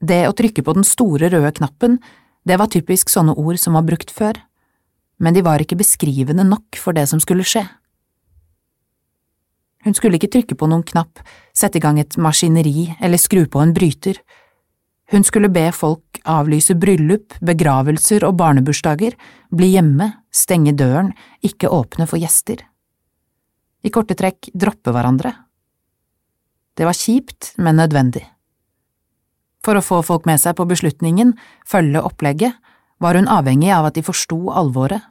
Det 0.00 0.26
å 0.28 0.36
trykke 0.36 0.60
på 0.60 0.76
den 0.76 0.84
store 0.84 1.32
røde 1.32 1.54
knappen, 1.56 1.96
det 2.44 2.60
var 2.60 2.68
typisk 2.68 3.08
sånne 3.08 3.32
ord 3.36 3.56
som 3.56 3.76
var 3.76 3.88
brukt 3.88 4.12
før, 4.12 4.36
men 5.20 5.32
de 5.32 5.40
var 5.44 5.60
ikke 5.60 5.80
beskrivende 5.80 6.44
nok 6.44 6.76
for 6.76 6.96
det 6.96 7.06
som 7.08 7.20
skulle 7.20 7.48
skje. 7.48 7.64
Hun 9.84 9.96
skulle 9.96 10.20
ikke 10.20 10.32
trykke 10.32 10.56
på 10.60 10.68
noen 10.68 10.84
knapp, 10.86 11.22
sette 11.56 11.80
i 11.80 11.84
gang 11.84 11.98
et 12.00 12.16
maskineri 12.20 12.90
eller 13.00 13.20
skru 13.20 13.46
på 13.48 13.62
en 13.62 13.74
bryter. 13.76 14.20
Hun 15.10 15.24
skulle 15.26 15.50
be 15.50 15.70
folk 15.74 16.20
avlyse 16.28 16.76
bryllup, 16.78 17.34
begravelser 17.40 18.26
og 18.28 18.36
barnebursdager, 18.38 19.16
bli 19.50 19.72
hjemme, 19.74 20.12
stenge 20.30 20.76
døren, 20.76 21.14
ikke 21.42 21.72
åpne 21.72 22.06
for 22.06 22.20
gjester 22.20 22.60
i 23.82 23.92
korte 23.92 24.16
trekk 24.18 24.50
droppe 24.52 24.92
hverandre. 24.94 25.32
Det 26.76 26.86
var 26.86 26.96
kjipt, 26.96 27.54
men 27.60 27.80
nødvendig. 27.80 28.24
For 29.64 29.76
å 29.76 29.84
få 29.84 30.00
folk 30.04 30.26
med 30.28 30.40
seg 30.40 30.56
på 30.56 30.68
beslutningen, 30.68 31.34
følge 31.68 32.02
opplegget, 32.04 32.56
var 33.00 33.16
hun 33.16 33.28
avhengig 33.32 33.72
av 33.72 33.88
at 33.88 33.96
de 33.96 34.04
forsto 34.04 34.38
alvoret. 34.56 35.02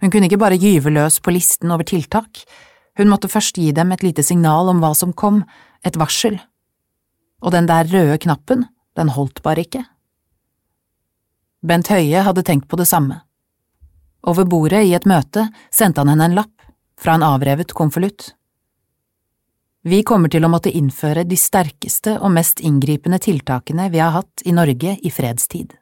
Hun 0.00 0.12
kunne 0.12 0.28
ikke 0.28 0.40
bare 0.40 0.60
gyve 0.60 0.92
løs 0.92 1.18
på 1.20 1.32
listen 1.34 1.72
over 1.74 1.88
tiltak, 1.88 2.44
hun 2.98 3.10
måtte 3.10 3.30
først 3.30 3.58
gi 3.58 3.70
dem 3.72 3.92
et 3.94 4.02
lite 4.02 4.24
signal 4.26 4.70
om 4.72 4.82
hva 4.82 4.92
som 4.98 5.14
kom, 5.14 5.44
et 5.86 5.96
varsel. 5.96 6.40
Og 7.40 7.54
den 7.54 7.68
der 7.70 7.86
røde 7.86 8.18
knappen, 8.24 8.66
den 8.98 9.14
holdt 9.14 9.42
bare 9.44 9.62
ikke. 9.62 9.84
Bent 11.62 11.90
Høie 11.90 12.22
hadde 12.26 12.44
tenkt 12.46 12.68
på 12.70 12.78
det 12.78 12.88
samme. 12.90 13.20
Over 14.26 14.46
bordet 14.50 14.84
i 14.86 14.94
et 14.98 15.06
møte 15.06 15.46
sendte 15.70 16.02
han 16.02 16.10
henne 16.12 16.26
en 16.30 16.36
lapp 16.40 16.66
fra 16.98 17.14
en 17.14 17.26
avrevet 17.26 17.74
konvolutt. 17.74 18.32
Vi 19.86 20.02
kommer 20.02 20.28
til 20.28 20.44
å 20.44 20.50
måtte 20.50 20.74
innføre 20.74 21.22
de 21.24 21.38
sterkeste 21.38 22.16
og 22.18 22.34
mest 22.34 22.60
inngripende 22.60 23.20
tiltakene 23.22 23.86
vi 23.94 24.02
har 24.02 24.16
hatt 24.16 24.42
i 24.44 24.52
Norge 24.52 24.96
i 24.98 25.12
fredstid. 25.14 25.76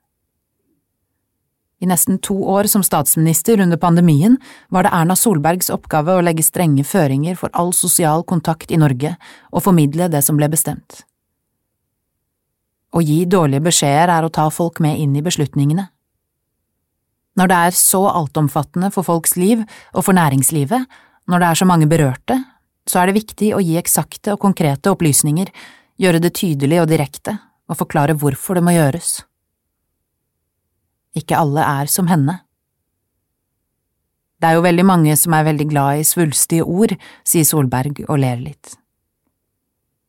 I 1.81 1.87
nesten 1.87 2.19
to 2.25 2.37
år 2.49 2.65
som 2.73 2.83
statsminister 2.83 3.61
under 3.61 3.77
pandemien 3.77 4.39
var 4.73 4.87
det 4.87 4.95
Erna 4.97 5.17
Solbergs 5.17 5.69
oppgave 5.71 6.15
å 6.17 6.23
legge 6.25 6.45
strenge 6.47 6.87
føringer 6.89 7.37
for 7.37 7.53
all 7.53 7.75
sosial 7.77 8.25
kontakt 8.25 8.73
i 8.73 8.79
Norge 8.81 9.13
og 9.53 9.65
formidle 9.67 10.09
det 10.09 10.23
som 10.25 10.41
ble 10.41 10.49
bestemt. 10.49 11.03
Å 12.97 13.03
gi 13.05 13.27
dårlige 13.29 13.67
beskjeder 13.67 14.09
er 14.15 14.25
å 14.25 14.33
ta 14.33 14.49
folk 14.49 14.81
med 14.81 14.97
inn 15.03 15.19
i 15.21 15.25
beslutningene. 15.25 15.91
Når 17.37 17.53
det 17.53 17.61
er 17.69 17.77
så 17.77 18.07
altomfattende 18.09 18.89
for 18.95 19.05
folks 19.05 19.37
liv 19.37 19.61
og 19.93 20.07
for 20.07 20.17
næringslivet, 20.17 20.87
når 21.29 21.43
det 21.43 21.49
er 21.51 21.61
så 21.61 21.69
mange 21.69 21.91
berørte, 21.91 22.39
så 22.89 23.03
er 23.03 23.11
det 23.11 23.19
viktig 23.19 23.53
å 23.53 23.61
gi 23.61 23.77
eksakte 23.77 24.33
og 24.33 24.41
konkrete 24.41 24.95
opplysninger, 24.95 25.51
gjøre 26.01 26.23
det 26.25 26.33
tydelig 26.39 26.81
og 26.81 26.89
direkte, 26.89 27.37
og 27.69 27.83
forklare 27.83 28.17
hvorfor 28.17 28.57
det 28.57 28.65
må 28.65 28.73
gjøres. 28.79 29.26
Ikke 31.17 31.39
alle 31.41 31.65
er 31.65 31.91
som 31.91 32.11
henne. 32.11 32.41
Det 34.37 34.51
er 34.51 34.59
jo 34.59 34.67
veldig 34.67 34.85
mange 34.85 35.15
som 35.17 35.33
er 35.33 35.47
veldig 35.47 35.67
glad 35.71 36.03
i 36.03 36.05
svulstige 36.05 36.65
ord, 36.65 36.93
sier 37.25 37.47
Solberg 37.49 38.03
og 38.05 38.21
ler 38.21 38.43
litt. 38.43 38.77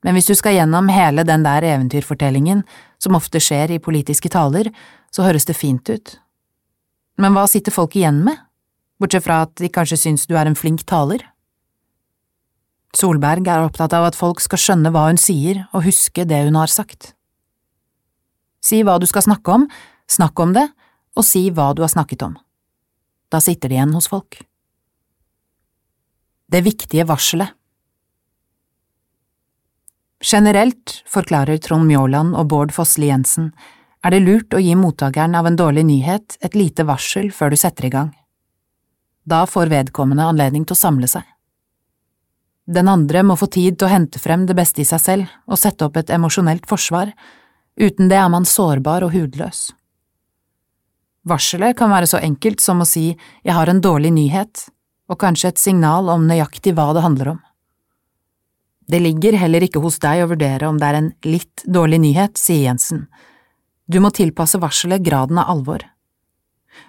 Men 0.04 0.18
hvis 0.18 0.28
du 0.28 0.36
skal 0.38 0.58
gjennom 0.58 0.92
hele 0.92 1.24
den 1.28 1.46
der 1.48 1.66
eventyrfortellingen, 1.66 2.66
som 3.00 3.16
ofte 3.18 3.40
skjer 3.44 3.72
i 3.76 3.82
politiske 3.84 4.30
taler, 4.32 4.70
så 5.16 5.24
høres 5.24 5.48
det 5.48 5.56
fint 5.58 5.88
ut, 5.90 6.18
men 7.18 7.34
hva 7.34 7.48
sitter 7.50 7.74
folk 7.74 7.96
igjen 7.98 8.20
med, 8.26 8.38
bortsett 9.02 9.26
fra 9.26 9.42
at 9.48 9.56
de 9.58 9.70
kanskje 9.74 9.98
syns 9.98 10.28
du 10.30 10.36
er 10.38 10.50
en 10.50 10.58
flink 10.58 10.84
taler? 10.90 11.24
Solberg 12.98 13.48
er 13.50 13.66
opptatt 13.66 13.94
av 13.98 14.08
at 14.08 14.18
folk 14.18 14.42
skal 14.42 14.62
skjønne 14.62 14.92
hva 14.94 15.08
hun 15.10 15.20
sier 15.22 15.64
og 15.72 15.86
huske 15.88 16.26
det 16.30 16.44
hun 16.46 16.58
har 16.58 16.72
sagt. 16.72 17.14
Si 18.64 18.84
hva 18.86 18.98
du 19.02 19.08
skal 19.10 19.26
snakke 19.26 19.54
om, 19.54 19.66
snakk 20.10 20.40
om 20.42 20.54
det, 20.56 20.68
og 21.18 21.26
si 21.26 21.48
hva 21.50 21.72
du 21.74 21.84
har 21.84 21.92
snakket 21.92 22.24
om. 22.28 22.38
Da 23.34 23.42
sitter 23.44 23.70
det 23.70 23.80
igjen 23.80 23.96
hos 23.98 24.10
folk. 24.12 24.40
Det 26.48 26.62
viktige 26.64 27.08
varselet 27.08 27.56
Generelt, 30.24 31.04
forklarer 31.06 31.60
Trond 31.62 31.86
Mjåland 31.86 32.34
og 32.36 32.48
Bård 32.50 32.72
Fossli 32.74 33.12
Jensen, 33.12 33.52
er 34.02 34.16
det 34.16 34.24
lurt 34.24 34.56
å 34.56 34.62
gi 34.62 34.74
mottakeren 34.74 35.36
av 35.38 35.46
en 35.46 35.58
dårlig 35.60 35.84
nyhet 35.86 36.38
et 36.42 36.56
lite 36.58 36.88
varsel 36.88 37.30
før 37.36 37.54
du 37.54 37.58
setter 37.60 37.86
i 37.86 37.92
gang. 37.94 38.10
Da 39.28 39.44
får 39.46 39.70
vedkommende 39.70 40.26
anledning 40.26 40.66
til 40.66 40.74
å 40.74 40.80
samle 40.80 41.10
seg. 41.12 41.26
Den 42.68 42.90
andre 42.92 43.22
må 43.24 43.38
få 43.40 43.48
tid 43.52 43.78
til 43.78 43.88
å 43.88 43.92
hente 43.92 44.20
frem 44.20 44.48
det 44.48 44.56
beste 44.58 44.82
i 44.82 44.88
seg 44.88 45.04
selv 45.04 45.36
og 45.46 45.60
sette 45.60 45.86
opp 45.86 46.00
et 46.00 46.10
emosjonelt 46.12 46.66
forsvar, 46.68 47.14
uten 47.80 48.10
det 48.10 48.18
er 48.18 48.32
man 48.34 48.48
sårbar 48.48 49.06
og 49.06 49.14
hudløs. 49.14 49.70
Varselet 51.28 51.76
kan 51.78 51.92
være 51.92 52.08
så 52.08 52.22
enkelt 52.24 52.62
som 52.64 52.82
å 52.82 52.88
si 52.88 53.10
jeg 53.12 53.56
har 53.56 53.68
en 53.68 53.82
dårlig 53.84 54.14
nyhet, 54.16 54.68
og 55.12 55.20
kanskje 55.20 55.52
et 55.52 55.62
signal 55.62 56.10
om 56.12 56.28
nøyaktig 56.28 56.76
hva 56.78 56.92
det 56.96 57.04
handler 57.04 57.34
om. 57.36 57.40
Det 58.88 59.02
ligger 59.04 59.36
heller 59.36 59.66
ikke 59.66 59.82
hos 59.84 60.00
deg 60.00 60.24
å 60.24 60.30
vurdere 60.32 60.70
om 60.70 60.78
det 60.80 60.88
er 60.88 61.00
en 61.02 61.10
litt 61.28 61.64
dårlig 61.68 62.00
nyhet, 62.06 62.40
sier 62.40 62.70
Jensen. 62.70 63.08
Du 63.88 64.00
må 64.04 64.12
tilpasse 64.16 64.60
varselet 64.60 65.04
graden 65.04 65.40
av 65.42 65.52
alvor. 65.52 65.84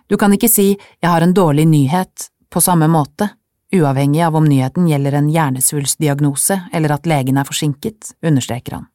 Du 0.07 0.17
kan 0.21 0.35
ikke 0.35 0.51
si 0.51 0.69
jeg 0.77 1.09
har 1.09 1.25
en 1.25 1.35
dårlig 1.35 1.67
nyhet 1.67 2.29
på 2.51 2.63
samme 2.63 2.87
måte, 2.91 3.31
uavhengig 3.75 4.23
av 4.27 4.39
om 4.39 4.47
nyheten 4.47 4.87
gjelder 4.89 5.19
en 5.19 5.33
hjernesvulstdiagnose 5.33 6.61
eller 6.73 6.95
at 6.95 7.07
legen 7.11 7.39
er 7.41 7.49
forsinket, 7.49 8.15
understreker 8.23 8.79
han. 8.79 8.87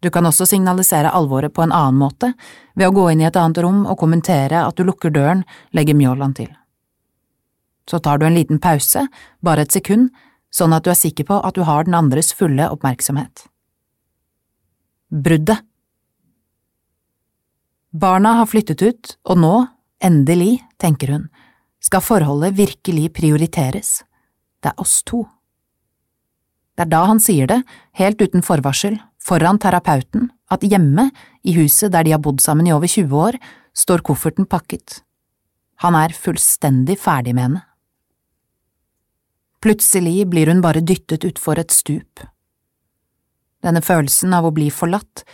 Du 0.00 0.10
kan 0.14 0.26
også 0.26 0.46
signalisere 0.46 1.10
alvoret 1.10 1.54
på 1.54 1.64
en 1.64 1.74
annen 1.74 1.98
måte, 1.98 2.32
ved 2.78 2.86
å 2.86 2.94
gå 2.94 3.08
inn 3.12 3.22
i 3.24 3.26
et 3.26 3.36
annet 3.36 3.58
rom 3.64 3.82
og 3.86 3.98
kommentere 3.98 4.62
at 4.62 4.78
du 4.78 4.86
lukker 4.86 5.10
døren, 5.10 5.42
legger 5.74 5.98
Mjåland 5.98 6.38
til. 6.38 6.50
Så 7.90 7.98
tar 8.04 8.20
du 8.20 8.26
en 8.28 8.36
liten 8.36 8.60
pause, 8.62 9.06
bare 9.42 9.64
et 9.64 9.74
sekund, 9.74 10.12
sånn 10.54 10.74
at 10.76 10.84
du 10.84 10.92
er 10.92 10.98
sikker 10.98 11.26
på 11.28 11.40
at 11.44 11.56
du 11.56 11.64
har 11.66 11.88
den 11.88 11.96
andres 11.98 12.30
fulle 12.36 12.68
oppmerksomhet. 12.70 13.48
Bruddet 15.08 15.64
Barna 17.90 18.34
har 18.38 18.46
flyttet 18.46 18.82
ut, 18.84 19.14
og 19.24 19.40
nå, 19.40 19.54
endelig, 20.04 20.60
tenker 20.78 21.14
hun, 21.14 21.24
skal 21.80 22.04
forholdet 22.04 22.58
virkelig 22.58 23.08
prioriteres. 23.16 24.02
Det 24.60 24.70
er 24.70 24.82
oss 24.82 25.00
to. 25.08 25.24
Det 26.76 26.84
er 26.84 26.92
da 26.92 27.00
han 27.08 27.18
sier 27.22 27.48
det, 27.50 27.62
helt 27.98 28.20
uten 28.20 28.44
forvarsel, 28.44 29.00
foran 29.28 29.60
terapeuten, 29.60 30.30
at 30.48 30.64
hjemme, 30.64 31.10
i 31.44 31.54
huset 31.58 31.92
der 31.92 32.06
de 32.06 32.14
har 32.16 32.22
bodd 32.24 32.40
sammen 32.40 32.68
i 32.68 32.72
over 32.72 32.88
20 32.88 33.12
år, 33.28 33.38
står 33.76 34.04
kofferten 34.06 34.48
pakket. 34.48 35.02
Han 35.84 35.94
er 35.94 36.16
fullstendig 36.16 36.98
ferdig 36.98 37.34
med 37.36 37.46
henne. 37.46 37.64
Plutselig 39.62 40.22
blir 40.30 40.50
hun 40.50 40.62
bare 40.62 40.82
dyttet 40.86 41.26
utfor 41.26 41.58
et 41.58 41.74
stup. 41.74 42.22
Denne 43.62 43.82
følelsen 43.82 44.34
av 44.34 44.46
å 44.46 44.54
bli 44.54 44.68
forlatt, 44.70 45.24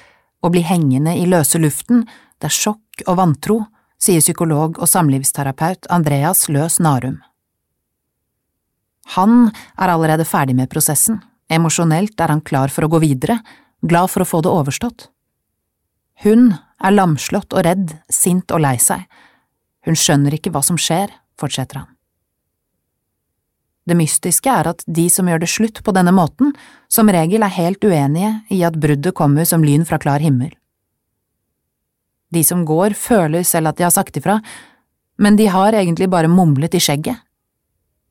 å 0.40 0.50
bli 0.52 0.64
hengende 0.64 1.12
i 1.16 1.26
løse 1.28 1.60
luften, 1.60 2.06
det 2.40 2.48
er 2.48 2.56
sjokk 2.56 3.04
og 3.06 3.18
vantro, 3.20 3.58
sier 4.00 4.24
psykolog 4.24 4.80
og 4.80 4.88
samlivsterapeut 4.90 5.88
Andreas 5.92 6.46
Løs 6.52 6.80
Narum. 6.80 7.20
Han 9.16 9.50
er 9.76 9.92
allerede 9.92 10.24
ferdig 10.28 10.56
med 10.56 10.70
prosessen, 10.72 11.20
emosjonelt 11.52 12.20
er 12.20 12.32
han 12.32 12.40
klar 12.44 12.72
for 12.72 12.86
å 12.86 12.92
gå 12.96 13.02
videre, 13.04 13.38
glad 13.84 14.10
for 14.12 14.24
å 14.24 14.28
få 14.28 14.42
det 14.44 14.52
overstått. 14.52 15.08
Hun 16.24 16.54
er 16.84 16.94
lamslått 16.94 17.54
og 17.54 17.64
redd, 17.66 17.96
sint 18.12 18.52
og 18.54 18.62
lei 18.64 18.76
seg. 18.80 19.04
Hun 19.84 19.98
skjønner 19.98 20.36
ikke 20.36 20.52
hva 20.54 20.62
som 20.64 20.78
skjer, 20.80 21.12
fortsetter 21.40 21.82
han. 21.82 21.90
Det 23.84 23.96
mystiske 23.98 24.48
er 24.48 24.70
at 24.70 24.80
de 24.88 25.04
som 25.12 25.28
gjør 25.28 25.42
det 25.42 25.50
slutt 25.52 25.82
på 25.84 25.92
denne 25.92 26.12
måten, 26.16 26.54
som 26.88 27.10
regel 27.12 27.44
er 27.44 27.52
helt 27.52 27.84
uenige 27.84 28.30
i 28.54 28.62
at 28.64 28.78
bruddet 28.80 29.12
kommer 29.16 29.44
som 29.48 29.64
lyn 29.64 29.84
fra 29.84 29.98
klar 30.00 30.24
himmel. 30.24 30.54
De 32.32 32.40
som 32.46 32.64
går, 32.66 32.96
føler 32.96 33.44
selv 33.44 33.70
at 33.70 33.78
de 33.78 33.84
har 33.84 33.92
sagt 33.94 34.16
ifra, 34.16 34.38
men 35.20 35.36
de 35.36 35.50
har 35.52 35.76
egentlig 35.76 36.08
bare 36.10 36.32
mumlet 36.32 36.74
i 36.74 36.80
skjegget. 36.82 37.20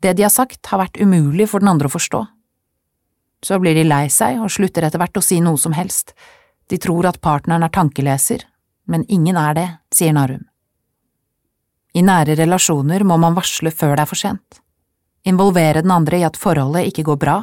Det 0.04 0.14
de 0.14 0.28
har 0.28 0.32
sagt, 0.32 0.62
har 0.70 0.84
vært 0.84 1.00
umulig 1.02 1.50
for 1.50 1.64
den 1.64 1.72
andre 1.74 1.90
å 1.90 1.96
forstå. 1.96 2.22
Så 3.44 3.60
blir 3.60 3.76
de 3.76 3.84
lei 3.84 4.08
seg 4.14 4.40
og 4.40 4.52
slutter 4.52 4.88
etter 4.88 5.02
hvert 5.02 5.20
å 5.20 5.24
si 5.24 5.42
noe 5.44 5.60
som 5.60 5.76
helst. 5.76 6.14
De 6.72 6.80
tror 6.80 7.10
at 7.10 7.22
partneren 7.22 7.66
er 7.66 7.74
tankeleser, 7.74 8.46
men 8.88 9.04
ingen 9.12 9.38
er 9.40 9.58
det, 9.58 9.68
sier 9.94 10.16
Narum. 10.16 10.46
I 11.94 12.02
nære 12.02 12.38
relasjoner 12.40 13.04
må 13.06 13.20
man 13.22 13.36
varsle 13.38 13.70
før 13.72 13.98
det 13.98 14.06
er 14.06 14.10
for 14.10 14.20
sent. 14.20 14.62
Involvere 15.30 15.84
den 15.84 15.94
andre 15.94 16.20
i 16.20 16.26
at 16.26 16.40
forholdet 16.40 16.90
ikke 16.90 17.06
går 17.12 17.20
bra, 17.22 17.36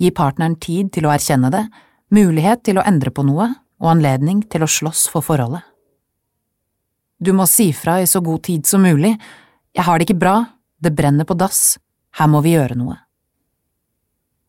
gi 0.00 0.12
partneren 0.14 0.54
tid 0.60 0.92
til 0.94 1.08
å 1.08 1.12
erkjenne 1.12 1.50
det, 1.52 1.64
mulighet 2.14 2.62
til 2.64 2.78
å 2.78 2.86
endre 2.86 3.12
på 3.12 3.24
noe 3.26 3.50
og 3.80 3.90
anledning 3.90 4.44
til 4.52 4.64
å 4.64 4.70
slåss 4.70 5.08
for 5.12 5.24
forholdet. 5.24 5.64
Du 7.20 7.34
må 7.36 7.44
si 7.50 7.68
fra 7.76 7.98
i 8.00 8.08
så 8.08 8.22
god 8.24 8.44
tid 8.46 8.68
som 8.68 8.84
mulig, 8.84 9.12
jeg 9.76 9.84
har 9.84 9.98
det 9.98 10.06
ikke 10.08 10.20
bra, 10.22 10.36
det 10.80 10.94
brenner 10.96 11.28
på 11.28 11.36
dass, 11.36 11.76
her 12.16 12.30
må 12.32 12.40
vi 12.44 12.54
gjøre 12.54 12.78
noe. 12.78 12.96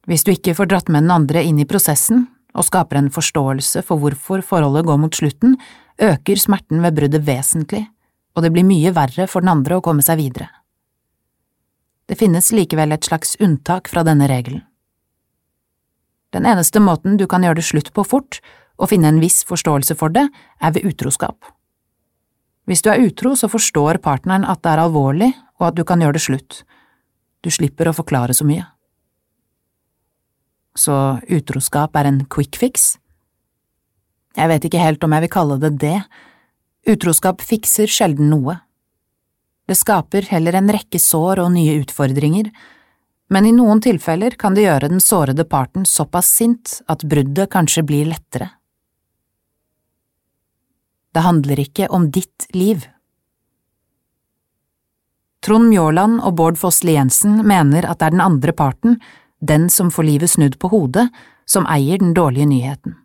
Hvis 0.09 0.25
du 0.25 0.31
ikke 0.33 0.55
får 0.57 0.69
dratt 0.71 0.89
med 0.89 1.05
den 1.05 1.13
andre 1.13 1.43
inn 1.45 1.59
i 1.61 1.67
prosessen 1.69 2.25
og 2.57 2.65
skaper 2.67 2.99
en 2.99 3.11
forståelse 3.13 3.83
for 3.85 4.01
hvorfor 4.01 4.41
forholdet 4.45 4.87
går 4.87 4.97
mot 4.99 5.15
slutten, 5.15 5.57
øker 6.01 6.39
smerten 6.41 6.81
ved 6.81 6.97
bruddet 6.97 7.27
vesentlig, 7.27 7.85
og 8.35 8.43
det 8.43 8.51
blir 8.55 8.67
mye 8.67 8.93
verre 8.95 9.27
for 9.29 9.43
den 9.43 9.53
andre 9.53 9.77
å 9.77 9.85
komme 9.85 10.03
seg 10.05 10.19
videre. 10.19 10.49
Det 12.09 12.17
finnes 12.19 12.51
likevel 12.51 12.91
et 12.91 13.07
slags 13.07 13.37
unntak 13.39 13.87
fra 13.87 14.03
denne 14.03 14.27
regelen. 14.27 14.65
Den 16.31 16.47
eneste 16.47 16.79
måten 16.79 17.17
du 17.19 17.27
kan 17.27 17.43
gjøre 17.43 17.59
det 17.59 17.67
slutt 17.67 17.93
på 17.93 18.03
fort, 18.07 18.39
og 18.81 18.89
finne 18.89 19.11
en 19.11 19.21
viss 19.21 19.43
forståelse 19.45 19.95
for 19.99 20.11
det, 20.15 20.25
er 20.59 20.73
ved 20.73 20.87
utroskap. 20.87 21.37
Hvis 22.65 22.81
du 22.81 22.89
er 22.91 23.03
utro, 23.03 23.35
så 23.35 23.49
forstår 23.51 23.99
partneren 24.01 24.47
at 24.47 24.63
det 24.63 24.71
er 24.73 24.81
alvorlig, 24.81 25.31
og 25.59 25.69
at 25.69 25.77
du 25.77 25.83
kan 25.85 26.01
gjøre 26.01 26.17
det 26.17 26.23
slutt. 26.23 26.61
Du 27.43 27.51
slipper 27.53 27.89
å 27.89 27.95
forklare 27.95 28.33
så 28.37 28.47
mye. 28.47 28.65
Så 30.77 31.19
utroskap 31.27 31.95
er 31.99 32.07
en 32.07 32.21
quick 32.31 32.57
fix? 32.60 32.95
Jeg 34.38 34.47
vet 34.47 34.67
ikke 34.67 34.81
helt 34.81 35.03
om 35.03 35.15
jeg 35.15 35.25
vil 35.25 35.34
kalle 35.34 35.57
det 35.60 35.73
det. 35.81 35.97
Utroskap 36.88 37.43
fikser 37.43 37.89
sjelden 37.91 38.31
noe. 38.31 38.57
Det 39.67 39.77
skaper 39.77 40.25
heller 40.31 40.57
en 40.57 40.71
rekke 40.71 40.99
sår 40.99 41.43
og 41.43 41.51
nye 41.53 41.77
utfordringer, 41.84 42.49
men 43.31 43.47
i 43.47 43.53
noen 43.55 43.79
tilfeller 43.84 44.36
kan 44.39 44.55
det 44.55 44.65
gjøre 44.65 44.89
den 44.91 45.03
sårede 45.03 45.45
parten 45.47 45.86
såpass 45.88 46.31
sint 46.39 46.79
at 46.91 47.05
bruddet 47.07 47.51
kanskje 47.53 47.86
blir 47.88 48.10
lettere. 48.10 48.49
Det 51.12 51.23
handler 51.23 51.60
ikke 51.60 51.88
om 51.91 52.10
ditt 52.12 52.47
liv. 52.55 52.88
Trond 55.43 55.71
Mjåland 55.71 56.19
og 56.21 56.36
Bård 56.39 56.60
Fossli 56.60 56.95
Jensen 56.95 57.39
mener 57.47 57.88
at 57.88 57.99
det 57.99 58.10
er 58.10 58.15
den 58.15 58.23
andre 58.23 58.53
parten, 58.55 58.99
den 59.41 59.69
som 59.69 59.91
får 59.91 60.08
livet 60.08 60.32
snudd 60.32 60.60
på 60.60 60.69
hodet, 60.71 61.10
som 61.45 61.65
eier 61.65 61.99
den 61.99 62.13
dårlige 62.13 62.45
nyheten. 62.45 62.95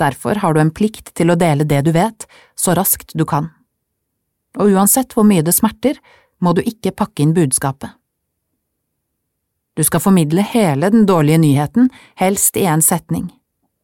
Derfor 0.00 0.40
har 0.40 0.54
du 0.54 0.60
en 0.60 0.72
plikt 0.72 1.12
til 1.14 1.30
å 1.30 1.36
dele 1.38 1.66
det 1.68 1.82
du 1.84 1.92
vet, 1.92 2.24
så 2.56 2.74
raskt 2.74 3.12
du 3.14 3.26
kan. 3.28 3.50
Og 4.58 4.72
uansett 4.72 5.12
hvor 5.14 5.28
mye 5.28 5.44
det 5.44 5.54
smerter, 5.54 6.00
må 6.40 6.54
du 6.56 6.62
ikke 6.64 6.94
pakke 6.96 7.22
inn 7.22 7.36
budskapet. 7.36 7.92
Du 9.76 9.84
skal 9.84 10.02
formidle 10.02 10.42
hele 10.42 10.90
den 10.90 11.06
dårlige 11.06 11.38
nyheten, 11.38 11.90
helst 12.16 12.56
i 12.56 12.64
en 12.66 12.82
setning. 12.82 13.28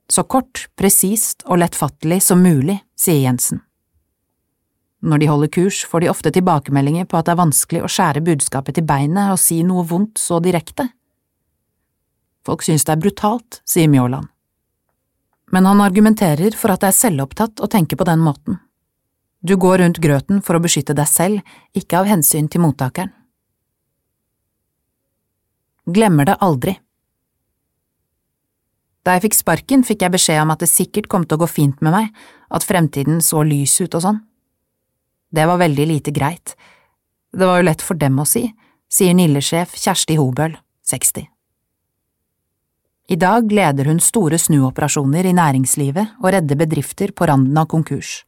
Så 0.09 0.25
kort, 0.25 0.67
presist 0.79 1.45
og 1.47 1.61
lettfattelig 1.61 2.23
som 2.25 2.43
mulig, 2.43 2.81
sier 2.99 3.27
Jensen. 3.27 3.61
Når 5.07 5.21
de 5.21 5.29
holder 5.31 5.51
kurs, 5.53 5.85
får 5.87 6.03
de 6.03 6.11
ofte 6.11 6.33
tilbakemeldinger 6.35 7.07
på 7.07 7.19
at 7.19 7.29
det 7.29 7.35
er 7.37 7.43
vanskelig 7.43 7.83
å 7.85 7.91
skjære 7.91 8.25
budskapet 8.27 8.79
til 8.79 8.87
beinet 8.89 9.35
og 9.35 9.41
si 9.41 9.61
noe 9.67 9.85
vondt 9.87 10.19
så 10.19 10.41
direkte. 10.43 10.89
Folk 12.47 12.63
synes 12.63 12.87
det 12.87 12.95
er 12.95 13.03
brutalt, 13.03 13.61
sier 13.67 13.91
Mjåland. 13.91 14.31
Men 15.51 15.67
han 15.67 15.83
argumenterer 15.83 16.55
for 16.59 16.71
at 16.75 16.83
det 16.83 16.93
er 16.93 16.99
selvopptatt 17.01 17.63
å 17.63 17.71
tenke 17.71 17.99
på 17.99 18.07
den 18.07 18.23
måten. 18.23 18.61
Du 19.43 19.57
går 19.59 19.79
rundt 19.83 20.01
grøten 20.03 20.41
for 20.43 20.59
å 20.59 20.63
beskytte 20.63 20.95
deg 20.97 21.11
selv, 21.11 21.43
ikke 21.75 22.01
av 22.01 22.11
hensyn 22.11 22.49
til 22.51 22.63
mottakeren. 22.65 23.13
Glemmer 25.87 26.27
det 26.27 26.39
aldri. 26.43 26.75
Da 29.07 29.15
jeg 29.15 29.29
fikk 29.29 29.37
sparken, 29.39 29.85
fikk 29.87 30.03
jeg 30.03 30.15
beskjed 30.17 30.43
om 30.43 30.51
at 30.51 30.65
det 30.65 30.71
sikkert 30.71 31.07
kom 31.11 31.27
til 31.27 31.39
å 31.39 31.45
gå 31.45 31.51
fint 31.51 31.83
med 31.85 31.95
meg, 31.95 32.09
at 32.51 32.67
fremtiden 32.67 33.23
så 33.23 33.45
lys 33.47 33.77
ut 33.79 33.95
og 33.95 34.03
sånn. 34.03 34.19
Det 35.31 35.47
var 35.47 35.63
veldig 35.63 35.87
lite 35.93 36.15
greit. 36.15 36.57
Det 37.31 37.47
var 37.47 37.61
jo 37.61 37.69
lett 37.69 37.87
for 37.87 37.99
dem 37.99 38.19
å 38.19 38.27
si, 38.27 38.49
sier 38.91 39.15
Nille-sjef 39.15 39.79
Kjersti 39.79 40.19
Hobøl, 40.19 40.59
60. 40.91 41.36
I 43.07 43.17
dag 43.17 43.53
leder 43.53 43.87
hun 43.87 44.01
store 44.03 44.39
snuoperasjoner 44.39 45.29
i 45.29 45.35
næringslivet 45.37 46.17
og 46.19 46.33
redder 46.35 46.59
bedrifter 46.59 47.13
på 47.15 47.29
randen 47.31 47.59
av 47.59 47.69
konkurs. 47.71 48.25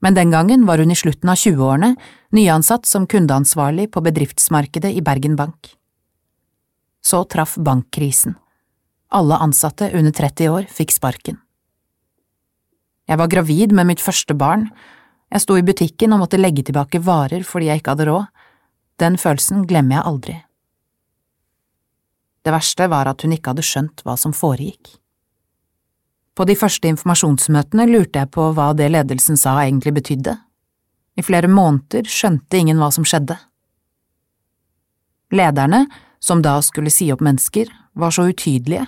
Men 0.00 0.14
den 0.14 0.30
gangen 0.30 0.62
var 0.68 0.78
hun 0.78 0.92
i 0.94 0.96
slutten 0.96 1.28
av 1.28 1.40
20-årene 1.40 1.96
nyansatt 2.36 2.86
som 2.86 3.08
kundeansvarlig 3.10 3.88
på 3.90 4.02
bedriftsmarkedet 4.06 4.92
i 4.94 5.02
Bergen 5.02 5.34
Bank. 5.36 5.74
Så 7.02 7.24
traff 7.24 7.56
bankkrisen. 7.58 8.36
Alle 9.10 9.40
ansatte 9.42 9.90
under 9.90 10.14
30 10.14 10.48
år 10.54 10.70
fikk 10.70 10.94
sparken. 10.94 11.40
Jeg 13.10 13.18
var 13.18 13.28
gravid 13.32 13.74
med 13.74 13.90
mitt 13.90 14.00
første 14.00 14.36
barn, 14.38 14.68
jeg 15.30 15.42
sto 15.44 15.56
i 15.58 15.66
butikken 15.66 16.14
og 16.14 16.24
måtte 16.24 16.38
legge 16.38 16.64
tilbake 16.66 16.98
varer 17.06 17.42
fordi 17.46 17.70
jeg 17.70 17.82
ikke 17.82 17.94
hadde 17.94 18.06
råd. 18.08 18.46
Den 19.02 19.18
følelsen 19.18 19.66
glemmer 19.66 19.98
jeg 19.98 20.06
aldri. 20.10 20.36
Det 22.44 22.52
verste 22.54 22.88
var 22.88 23.10
at 23.10 23.22
hun 23.24 23.34
ikke 23.36 23.52
hadde 23.52 23.66
skjønt 23.66 24.02
hva 24.04 24.16
som 24.20 24.32
foregikk. 24.36 24.96
På 26.36 26.46
de 26.48 26.56
første 26.56 26.88
informasjonsmøtene 26.88 27.84
lurte 27.90 28.22
jeg 28.22 28.30
på 28.32 28.46
hva 28.56 28.70
det 28.76 28.88
ledelsen 28.92 29.36
sa 29.36 29.58
egentlig 29.64 29.92
betydde, 29.98 30.38
I 31.18 31.22
flere 31.26 31.50
måneder 31.50 32.06
skjønte 32.08 32.56
ingen 32.56 32.78
hva 32.80 32.88
som 32.94 33.04
skjedde. 33.04 33.34
Lederne, 35.36 35.82
som 36.22 36.40
da 36.40 36.54
skulle 36.62 36.90
si 36.90 37.10
opp 37.12 37.20
mennesker, 37.20 37.68
var 37.92 38.14
så 38.14 38.28
utydelige. 38.30 38.86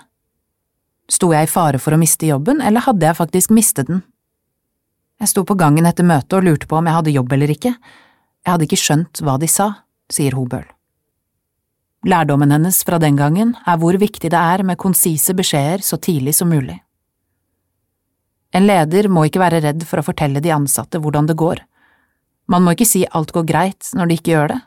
Sto 1.11 1.33
jeg 1.35 1.45
i 1.45 1.51
fare 1.51 1.81
for 1.83 1.93
å 1.93 2.01
miste 2.01 2.31
jobben, 2.31 2.63
eller 2.63 2.87
hadde 2.87 3.05
jeg 3.05 3.19
faktisk 3.19 3.53
mistet 3.53 3.91
den? 3.91 4.01
Jeg 5.21 5.29
sto 5.29 5.45
på 5.45 5.59
gangen 5.59 5.87
etter 5.87 6.07
møtet 6.07 6.39
og 6.39 6.47
lurte 6.47 6.71
på 6.71 6.79
om 6.79 6.89
jeg 6.89 6.99
hadde 6.99 7.17
jobb 7.19 7.35
eller 7.37 7.53
ikke. 7.53 7.75
Jeg 8.43 8.51
hadde 8.55 8.67
ikke 8.71 8.81
skjønt 8.81 9.21
hva 9.23 9.37
de 9.39 9.51
sa, 9.51 9.69
sier 10.11 10.39
Hobøl. 10.39 10.65
Lærdommen 12.03 12.51
hennes 12.51 12.81
fra 12.83 12.99
den 12.99 13.17
gangen 13.17 13.55
er 13.63 13.79
hvor 13.79 13.95
viktig 13.95 14.31
det 14.33 14.39
er 14.39 14.65
med 14.67 14.81
konsise 14.81 15.35
beskjeder 15.39 15.85
så 15.87 16.01
tidlig 16.03 16.35
som 16.35 16.51
mulig. 16.51 16.81
En 18.53 18.67
leder 18.67 19.09
må 19.09 19.25
ikke 19.29 19.41
være 19.41 19.63
redd 19.65 19.85
for 19.89 20.01
å 20.03 20.07
fortelle 20.07 20.43
de 20.43 20.51
ansatte 20.53 20.99
hvordan 21.01 21.31
det 21.31 21.39
går. 21.39 21.63
Man 22.51 22.67
må 22.67 22.75
ikke 22.75 22.89
si 22.89 23.05
alt 23.07 23.33
går 23.33 23.47
greit 23.49 23.93
når 23.95 24.11
de 24.11 24.19
ikke 24.19 24.35
gjør 24.35 24.53
det. 24.53 24.61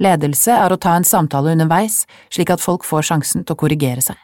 Ledelse 0.00 0.54
er 0.54 0.72
å 0.72 0.80
ta 0.80 0.94
en 0.96 1.08
samtale 1.08 1.54
underveis 1.56 2.04
slik 2.32 2.52
at 2.52 2.62
folk 2.62 2.84
får 2.88 3.08
sjansen 3.10 3.44
til 3.44 3.56
å 3.56 3.60
korrigere 3.64 4.04
seg. 4.04 4.16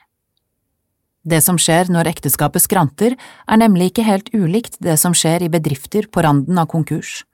Det 1.27 1.41
som 1.43 1.59
skjer 1.59 1.91
når 1.91 2.13
ekteskapet 2.13 2.63
skranter, 2.63 3.17
er 3.19 3.59
nemlig 3.59 3.91
ikke 3.91 4.07
helt 4.07 4.29
ulikt 4.37 4.79
det 4.85 4.95
som 5.01 5.17
skjer 5.17 5.43
i 5.43 5.51
bedrifter 5.51 6.07
på 6.07 6.23
randen 6.23 6.61
av 6.61 6.69
konkurs. 6.71 7.25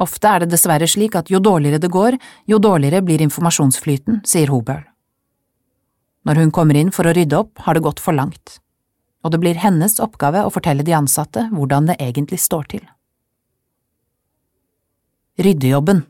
Ofte 0.00 0.28
er 0.28 0.42
det 0.42 0.52
dessverre 0.54 0.88
slik 0.88 1.16
at 1.18 1.30
jo 1.30 1.40
dårligere 1.42 1.80
det 1.82 1.90
går, 1.92 2.16
jo 2.48 2.58
dårligere 2.58 3.02
blir 3.04 3.22
informasjonsflyten, 3.24 4.22
sier 4.24 4.48
Hobøl. 4.48 4.80
Når 6.24 6.38
hun 6.38 6.54
kommer 6.54 6.78
inn 6.78 6.92
for 6.94 7.08
å 7.08 7.12
rydde 7.12 7.38
opp, 7.38 7.64
har 7.66 7.76
det 7.76 7.84
gått 7.84 8.00
for 8.00 8.16
langt, 8.16 8.60
og 9.22 9.34
det 9.34 9.42
blir 9.42 9.60
hennes 9.60 9.98
oppgave 10.00 10.44
å 10.46 10.54
fortelle 10.54 10.86
de 10.86 10.94
ansatte 10.96 11.48
hvordan 11.52 11.90
det 11.90 11.98
egentlig 12.00 12.40
står 12.40 12.70
til. 12.76 12.86
Ryddejobben 15.42 16.06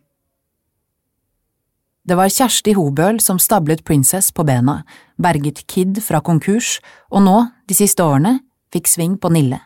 det 2.02 2.16
var 2.18 2.32
Kjersti 2.34 2.72
Hobøl 2.74 3.20
som 3.22 3.38
stablet 3.38 3.84
Princess 3.86 4.32
på 4.34 4.42
bena, 4.42 4.80
berget 5.22 5.60
Kid 5.70 6.00
fra 6.02 6.18
konkurs, 6.18 6.80
og 7.14 7.22
nå, 7.22 7.36
de 7.70 7.76
siste 7.78 8.02
årene, 8.02 8.40
fikk 8.74 8.90
sving 8.90 9.14
på 9.22 9.30
Nille. 9.30 9.60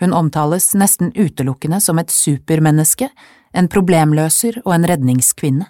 Hun 0.00 0.12
omtales 0.12 0.74
nesten 0.76 1.12
utelukkende 1.16 1.80
som 1.80 1.98
et 1.98 2.12
supermenneske, 2.12 3.08
en 3.56 3.68
problemløser 3.72 4.60
og 4.64 4.74
en 4.74 4.86
redningskvinne. 4.90 5.66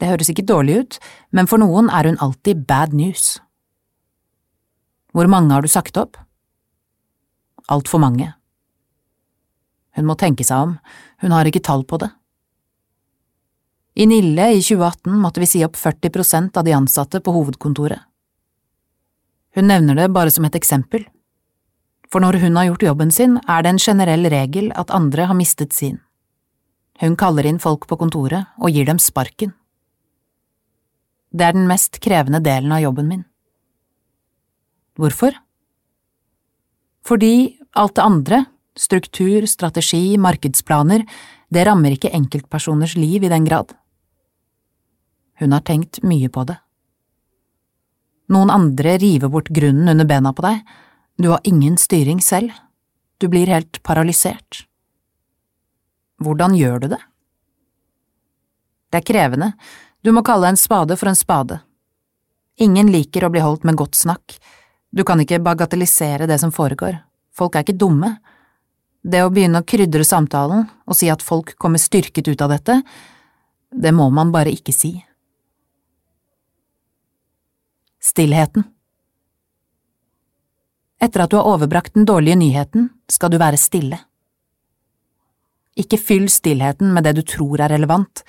Det 0.00 0.08
høres 0.10 0.32
ikke 0.32 0.46
dårlig 0.48 0.80
ut, 0.80 0.98
men 1.30 1.46
for 1.46 1.62
noen 1.62 1.90
er 1.94 2.08
hun 2.10 2.18
alltid 2.18 2.64
bad 2.66 2.94
news. 2.96 3.36
Hvor 5.14 5.28
mange 5.30 5.54
har 5.54 5.62
du 5.62 5.70
sagt 5.70 5.98
opp? 6.00 6.16
Altfor 7.70 8.02
mange. 8.02 8.32
Hun 9.94 10.08
må 10.08 10.16
tenke 10.18 10.42
seg 10.42 10.66
om, 10.66 10.74
hun 11.22 11.34
har 11.36 11.46
ikke 11.46 11.62
tall 11.62 11.84
på 11.86 12.00
det. 12.02 12.10
I 13.94 14.08
Nille 14.08 14.46
i 14.56 14.60
2018 14.64 15.18
måtte 15.20 15.42
vi 15.42 15.50
si 15.50 15.60
opp 15.66 15.76
40 15.76 16.10
prosent 16.14 16.56
av 16.56 16.64
de 16.64 16.72
ansatte 16.74 17.20
på 17.20 17.34
hovedkontoret. 17.34 18.00
Hun 19.52 19.68
nevner 19.68 19.98
det 20.00 20.08
bare 20.16 20.32
som 20.32 20.46
et 20.48 20.56
eksempel, 20.56 21.04
for 22.12 22.20
når 22.20 22.42
hun 22.42 22.58
har 22.60 22.68
gjort 22.68 22.84
jobben 22.84 23.10
sin, 23.10 23.38
er 23.48 23.64
det 23.64 23.72
en 23.72 23.80
generell 23.80 24.28
regel 24.28 24.68
at 24.76 24.92
andre 24.92 25.30
har 25.30 25.38
mistet 25.38 25.72
sin. 25.72 25.96
Hun 27.00 27.16
kaller 27.16 27.48
inn 27.48 27.60
folk 27.62 27.86
på 27.88 27.96
kontoret 27.96 28.52
og 28.60 28.70
gir 28.70 28.84
dem 28.86 29.00
sparken. 29.00 29.54
Det 31.32 31.46
er 31.46 31.56
den 31.56 31.64
mest 31.70 31.96
krevende 32.04 32.42
delen 32.44 32.74
av 32.76 32.82
jobben 32.84 33.08
min. 33.08 33.22
Hvorfor? 35.00 35.32
Fordi 37.02 37.56
alt 37.72 37.96
det 37.96 38.04
andre, 38.04 38.44
struktur, 38.76 39.46
strategi, 39.48 40.18
markedsplaner, 40.20 41.06
det 41.48 41.64
rammer 41.66 41.96
ikke 41.96 42.12
enkeltpersoners 42.12 42.94
liv 43.00 43.24
i 43.24 43.32
den 43.32 43.48
grad. 43.48 43.72
Hun 45.40 45.56
har 45.56 45.64
tenkt 45.64 46.02
mye 46.04 46.28
på 46.28 46.44
det. 46.44 46.58
Noen 48.32 48.52
andre 48.52 48.98
river 49.00 49.32
bort 49.32 49.48
grunnen 49.52 49.88
under 49.88 50.08
bena 50.08 50.36
på 50.36 50.44
deg, 50.44 50.60
du 51.16 51.28
har 51.28 51.40
ingen 51.44 51.76
styring 51.78 52.20
selv, 52.20 52.52
du 53.18 53.28
blir 53.28 53.46
helt 53.46 53.82
paralysert. 53.82 54.64
Hvordan 56.22 56.56
gjør 56.56 56.82
du 56.82 56.88
det? 56.94 57.00
Det 58.90 59.00
er 59.00 59.06
krevende, 59.08 59.52
du 60.02 60.12
må 60.12 60.24
kalle 60.26 60.50
en 60.52 60.58
spade 60.58 60.96
for 60.98 61.10
en 61.10 61.18
spade. 61.18 61.60
Ingen 62.60 62.90
liker 62.92 63.24
å 63.24 63.30
bli 63.32 63.42
holdt 63.42 63.64
med 63.64 63.78
godt 63.80 63.96
snakk, 63.96 64.36
du 64.92 65.04
kan 65.08 65.20
ikke 65.22 65.40
bagatellisere 65.40 66.28
det 66.28 66.36
som 66.42 66.52
foregår, 66.52 66.98
folk 67.32 67.56
er 67.56 67.64
ikke 67.64 67.78
dumme. 67.80 68.16
Det 69.02 69.22
å 69.24 69.30
begynne 69.32 69.62
å 69.62 69.66
krydre 69.66 70.04
samtalen 70.06 70.66
og 70.86 70.94
si 70.94 71.08
at 71.10 71.24
folk 71.24 71.56
kommer 71.58 71.80
styrket 71.80 72.28
ut 72.28 72.44
av 72.44 72.52
dette, 72.52 72.76
det 73.72 73.90
må 73.96 74.10
man 74.14 74.30
bare 74.34 74.52
ikke 74.52 74.74
si. 74.76 74.92
Stillheten 78.02 78.66
Etter 81.02 81.24
at 81.24 81.32
du 81.32 81.38
har 81.40 81.48
overbrakt 81.50 81.96
den 81.96 82.06
dårlige 82.06 82.38
nyheten, 82.38 82.90
skal 83.10 83.32
du 83.32 83.40
være 83.42 83.58
stille. 83.58 83.98
Ikke 85.78 85.98
fyll 85.98 86.28
stillheten 86.30 86.92
med 86.94 87.08
det 87.08 87.16
du 87.16 87.22
tror 87.26 87.62
er 87.64 87.72
relevant, 87.72 88.22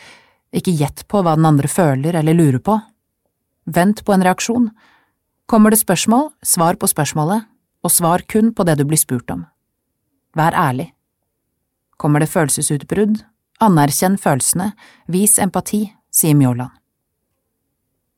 ikke 0.54 0.74
gjett 0.80 1.06
på 1.10 1.22
hva 1.22 1.36
den 1.38 1.46
andre 1.50 1.70
føler 1.70 2.18
eller 2.18 2.38
lurer 2.38 2.62
på. 2.64 2.80
Vent 3.66 4.04
på 4.06 4.14
en 4.14 4.26
reaksjon. 4.26 4.70
Kommer 5.50 5.74
det 5.74 5.82
spørsmål, 5.82 6.32
svar 6.42 6.80
på 6.80 6.90
spørsmålet, 6.90 7.46
og 7.84 7.92
svar 7.92 8.24
kun 8.28 8.54
på 8.56 8.66
det 8.66 8.78
du 8.80 8.86
blir 8.88 9.02
spurt 9.02 9.30
om. 9.34 9.46
Vær 10.38 10.56
ærlig. 10.58 10.90
Kommer 11.98 12.24
det 12.24 12.32
følelsesutbrudd, 12.32 13.22
anerkjenn 13.62 14.18
følelsene, 14.18 14.72
vis 15.08 15.38
empati, 15.40 15.86
sier 16.12 16.38
Mjåland. 16.38 16.72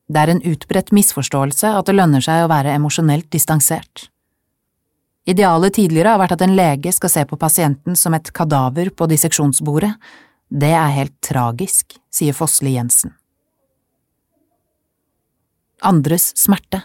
Det 0.06 0.22
er 0.22 0.30
en 0.32 0.44
utbredt 0.46 0.92
misforståelse 0.94 1.72
at 1.76 1.88
det 1.88 1.96
lønner 1.96 2.22
seg 2.22 2.44
å 2.44 2.50
være 2.50 2.76
emosjonelt 2.78 3.26
distansert. 3.34 4.06
Idealet 5.26 5.74
tidligere 5.74 6.14
har 6.14 6.20
vært 6.22 6.36
at 6.36 6.44
en 6.46 6.54
lege 6.54 6.92
skal 6.94 7.10
se 7.10 7.24
på 7.26 7.38
pasienten 7.40 7.98
som 7.98 8.14
et 8.14 8.30
kadaver 8.34 8.92
på 8.94 9.08
disseksjonsbordet. 9.10 9.92
Det 10.46 10.70
er 10.70 10.92
helt 10.94 11.16
tragisk, 11.24 11.96
sier 12.14 12.36
Fossli 12.36 12.76
Jensen. 12.76 13.16
Andres 15.82 16.30
smerte 16.38 16.84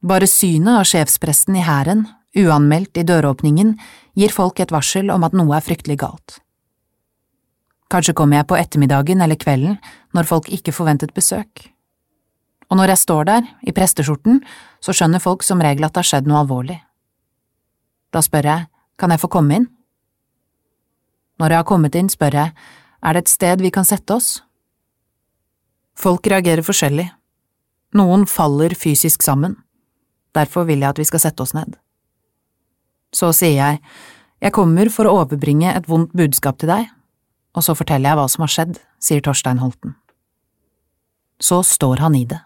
Bare 0.00 0.24
synet 0.24 0.80
av 0.80 0.86
sjefspresten 0.88 1.58
i 1.60 1.64
hæren, 1.66 2.06
uanmeldt 2.32 2.96
i 2.96 3.04
døråpningen, 3.04 3.74
gir 4.16 4.32
folk 4.32 4.62
et 4.64 4.72
varsel 4.72 5.12
om 5.12 5.26
at 5.26 5.36
noe 5.36 5.52
er 5.58 5.66
fryktelig 5.66 5.98
galt. 6.00 6.38
Kanskje 7.92 8.14
kommer 8.16 8.40
jeg 8.40 8.48
på 8.48 8.56
ettermiddagen 8.56 9.20
eller 9.20 9.36
kvelden 9.36 9.76
når 10.16 10.28
folk 10.30 10.48
ikke 10.48 10.72
forventet 10.72 11.12
besøk. 11.12 11.68
Og 12.70 12.78
når 12.78 12.92
jeg 12.92 13.02
står 13.02 13.26
der, 13.26 13.46
i 13.66 13.74
presteskjorten, 13.74 14.40
så 14.80 14.94
skjønner 14.94 15.22
folk 15.22 15.42
som 15.42 15.62
regel 15.62 15.84
at 15.86 15.94
det 15.94 16.04
har 16.04 16.10
skjedd 16.12 16.28
noe 16.30 16.44
alvorlig. 16.44 16.78
Da 18.14 18.22
spør 18.22 18.46
jeg, 18.46 18.68
kan 18.98 19.10
jeg 19.10 19.22
få 19.22 19.30
komme 19.32 19.58
inn? 19.58 19.66
Når 21.40 21.54
jeg 21.54 21.62
har 21.62 21.66
kommet 21.66 21.96
inn, 21.98 22.10
spør 22.12 22.36
jeg, 22.36 22.52
er 23.00 23.16
det 23.16 23.24
et 23.24 23.32
sted 23.32 23.62
vi 23.64 23.72
kan 23.74 23.86
sette 23.88 24.14
oss? 24.14 24.42
Folk 25.98 26.28
reagerer 26.30 26.62
forskjellig. 26.64 27.08
Noen 27.96 28.26
faller 28.30 28.76
fysisk 28.78 29.24
sammen. 29.24 29.56
Derfor 30.36 30.68
vil 30.68 30.84
jeg 30.84 30.92
at 30.92 31.00
vi 31.00 31.08
skal 31.08 31.22
sette 31.24 31.42
oss 31.42 31.56
ned. 31.56 31.74
Så 33.10 33.32
sier 33.34 33.56
jeg, 33.56 33.80
jeg 34.40 34.54
kommer 34.54 34.92
for 34.94 35.08
å 35.08 35.16
overbringe 35.24 35.72
et 35.74 35.88
vondt 35.90 36.14
budskap 36.16 36.60
til 36.60 36.70
deg, 36.70 36.86
og 37.56 37.66
så 37.66 37.74
forteller 37.74 38.12
jeg 38.12 38.20
hva 38.20 38.28
som 38.30 38.44
har 38.46 38.52
skjedd, 38.54 38.78
sier 39.02 39.24
Torstein 39.24 39.58
Holten. 39.58 39.96
Så 41.42 41.64
står 41.66 42.04
han 42.04 42.14
i 42.14 42.22
det. 42.30 42.38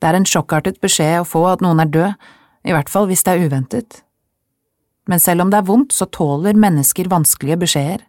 Det 0.00 0.08
er 0.08 0.16
en 0.16 0.28
sjokkartet 0.28 0.80
beskjed 0.80 1.20
å 1.20 1.28
få 1.28 1.44
at 1.50 1.64
noen 1.64 1.82
er 1.82 1.90
død, 1.92 2.30
i 2.68 2.72
hvert 2.74 2.92
fall 2.92 3.08
hvis 3.08 3.24
det 3.24 3.34
er 3.34 3.48
uventet. 3.48 4.00
Men 5.08 5.20
selv 5.20 5.44
om 5.44 5.52
det 5.52 5.60
er 5.60 5.68
vondt, 5.68 5.92
så 5.96 6.08
tåler 6.08 6.58
mennesker 6.60 7.08
vanskelige 7.10 7.60
beskjeder. 7.64 8.04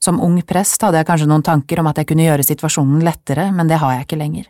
Som 0.00 0.20
ung 0.24 0.38
prest 0.48 0.80
hadde 0.82 1.00
jeg 1.00 1.08
kanskje 1.08 1.28
noen 1.28 1.44
tanker 1.44 1.80
om 1.80 1.88
at 1.90 2.00
jeg 2.00 2.08
kunne 2.08 2.24
gjøre 2.24 2.46
situasjonen 2.48 3.04
lettere, 3.04 3.50
men 3.52 3.68
det 3.68 3.80
har 3.80 3.94
jeg 3.94 4.08
ikke 4.08 4.20
lenger. 4.20 4.48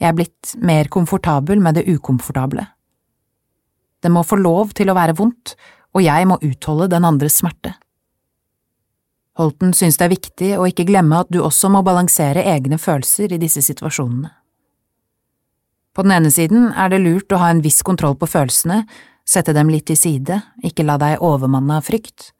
Jeg 0.00 0.08
er 0.10 0.16
blitt 0.16 0.54
mer 0.60 0.88
komfortabel 0.92 1.60
med 1.64 1.78
det 1.78 1.86
ukomfortable. 1.88 2.64
Det 4.04 4.12
må 4.12 4.24
få 4.24 4.38
lov 4.40 4.72
til 4.76 4.92
å 4.92 4.96
være 4.96 5.16
vondt, 5.16 5.54
og 5.96 6.04
jeg 6.04 6.28
må 6.28 6.36
utholde 6.44 6.88
den 6.92 7.06
andres 7.08 7.38
smerte. 7.40 7.72
Holten 9.36 9.72
synes 9.76 9.98
det 10.00 10.06
er 10.06 10.12
viktig 10.12 10.50
å 10.56 10.66
ikke 10.68 10.86
glemme 10.88 11.20
at 11.20 11.32
du 11.32 11.42
også 11.44 11.68
må 11.72 11.82
balansere 11.84 12.44
egne 12.48 12.80
følelser 12.80 13.34
i 13.36 13.40
disse 13.40 13.64
situasjonene. 13.64 14.32
På 15.96 16.04
den 16.04 16.12
ene 16.12 16.28
siden 16.28 16.68
er 16.76 16.90
det 16.92 17.00
lurt 17.00 17.32
å 17.32 17.40
ha 17.40 17.48
en 17.48 17.62
viss 17.64 17.80
kontroll 17.80 18.18
på 18.20 18.28
følelsene, 18.28 18.82
sette 19.24 19.54
dem 19.56 19.70
litt 19.72 19.86
til 19.88 19.96
side, 19.96 20.42
ikke 20.60 20.84
la 20.84 20.98
deg 21.00 21.22
overmanne 21.24 21.78
av 21.80 21.86
frykt. 21.88 22.34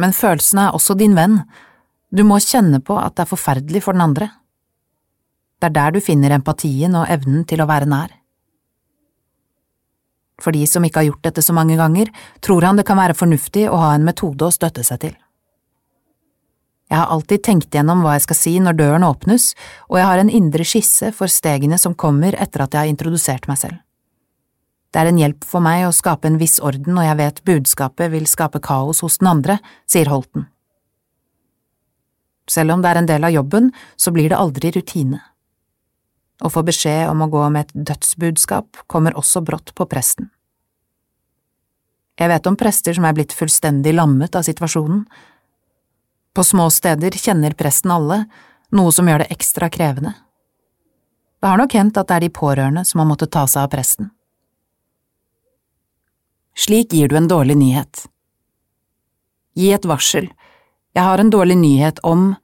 Men 0.00 0.16
følelsene 0.16 0.70
er 0.70 0.78
også 0.78 0.96
din 0.96 1.12
venn, 1.18 1.42
du 2.08 2.24
må 2.24 2.38
kjenne 2.40 2.80
på 2.80 2.96
at 2.96 3.18
det 3.18 3.26
er 3.26 3.32
forferdelig 3.34 3.82
for 3.84 3.96
den 3.96 4.06
andre. 4.06 4.30
Det 5.60 5.68
er 5.68 5.76
der 5.76 5.92
du 5.92 6.00
finner 6.00 6.32
empatien 6.32 6.96
og 6.96 7.12
evnen 7.12 7.44
til 7.48 7.60
å 7.60 7.68
være 7.68 7.88
nær. 7.92 8.16
For 10.42 10.56
de 10.56 10.64
som 10.66 10.84
ikke 10.88 11.02
har 11.02 11.10
gjort 11.10 11.28
dette 11.28 11.44
så 11.44 11.54
mange 11.54 11.76
ganger, 11.78 12.08
tror 12.40 12.64
han 12.64 12.80
det 12.80 12.88
kan 12.88 12.98
være 12.98 13.16
fornuftig 13.16 13.68
å 13.68 13.76
ha 13.84 13.92
en 13.94 14.08
metode 14.08 14.48
å 14.48 14.56
støtte 14.56 14.82
seg 14.88 15.04
til. 15.04 15.14
Jeg 16.92 17.00
har 17.00 17.08
alltid 17.08 17.40
tenkt 17.40 17.72
gjennom 17.72 18.02
hva 18.04 18.18
jeg 18.18 18.26
skal 18.26 18.36
si 18.36 18.50
når 18.60 18.76
døren 18.76 19.06
åpnes, 19.06 19.54
og 19.88 19.96
jeg 19.96 20.08
har 20.10 20.20
en 20.20 20.28
indre 20.28 20.66
skisse 20.68 21.08
for 21.16 21.32
stegene 21.32 21.78
som 21.80 21.96
kommer 21.96 22.36
etter 22.36 22.66
at 22.66 22.76
jeg 22.76 22.84
har 22.84 22.90
introdusert 22.92 23.48
meg 23.48 23.56
selv. 23.62 23.78
Det 24.92 25.00
er 25.00 25.08
en 25.08 25.20
hjelp 25.22 25.46
for 25.48 25.64
meg 25.64 25.86
å 25.86 25.94
skape 25.96 26.28
en 26.28 26.36
viss 26.36 26.58
orden 26.60 26.92
når 26.92 27.06
jeg 27.06 27.18
vet 27.22 27.40
budskapet 27.48 28.12
vil 28.12 28.28
skape 28.28 28.60
kaos 28.60 29.00
hos 29.00 29.16
den 29.22 29.30
andre, 29.30 29.56
sier 29.88 30.12
Holten. 30.12 30.50
Selv 32.44 32.76
om 32.76 32.84
det 32.84 32.92
er 32.92 33.00
en 33.00 33.08
del 33.08 33.24
av 33.24 33.32
jobben, 33.32 33.72
så 33.96 34.12
blir 34.12 34.28
det 34.28 34.36
aldri 34.36 34.74
rutine. 34.76 35.22
Å 36.44 36.52
få 36.52 36.60
beskjed 36.66 37.06
om 37.08 37.24
å 37.24 37.30
gå 37.32 37.48
med 37.54 37.70
et 37.70 37.88
dødsbudskap 37.88 38.84
kommer 38.92 39.16
også 39.16 39.40
brått 39.46 39.72
på 39.78 39.88
presten. 39.88 40.28
Jeg 42.20 42.28
vet 42.28 42.46
om 42.50 42.58
prester 42.60 42.92
som 42.92 43.06
er 43.08 43.16
blitt 43.16 43.32
fullstendig 43.32 43.94
lammet 43.96 44.36
av 44.36 44.44
situasjonen. 44.44 45.06
På 46.34 46.44
små 46.44 46.70
steder 46.70 47.10
kjenner 47.10 47.52
presten 47.52 47.90
alle, 47.90 48.24
noe 48.72 48.92
som 48.92 49.08
gjør 49.08 49.24
det 49.24 49.32
ekstra 49.34 49.68
krevende. 49.70 50.14
Det 51.40 51.48
har 51.48 51.58
nok 51.58 51.74
hendt 51.74 51.98
at 51.98 52.08
det 52.08 52.16
er 52.16 52.24
de 52.24 52.32
pårørende 52.32 52.84
som 52.88 53.02
har 53.02 53.08
måttet 53.10 53.32
ta 53.34 53.44
seg 53.50 53.66
av 53.66 53.72
presten. 53.72 54.10
Slik 56.56 56.92
gir 56.92 57.08
du 57.08 57.16
en 57.16 57.28
dårlig 57.28 57.56
nyhet. 57.58 58.06
Gi 59.58 59.72
et 59.72 59.84
varsel, 59.88 60.30
jeg 60.94 61.04
har 61.04 61.18
en 61.18 61.30
dårlig 61.32 61.56
nyhet 61.58 62.00
om, 62.06 62.34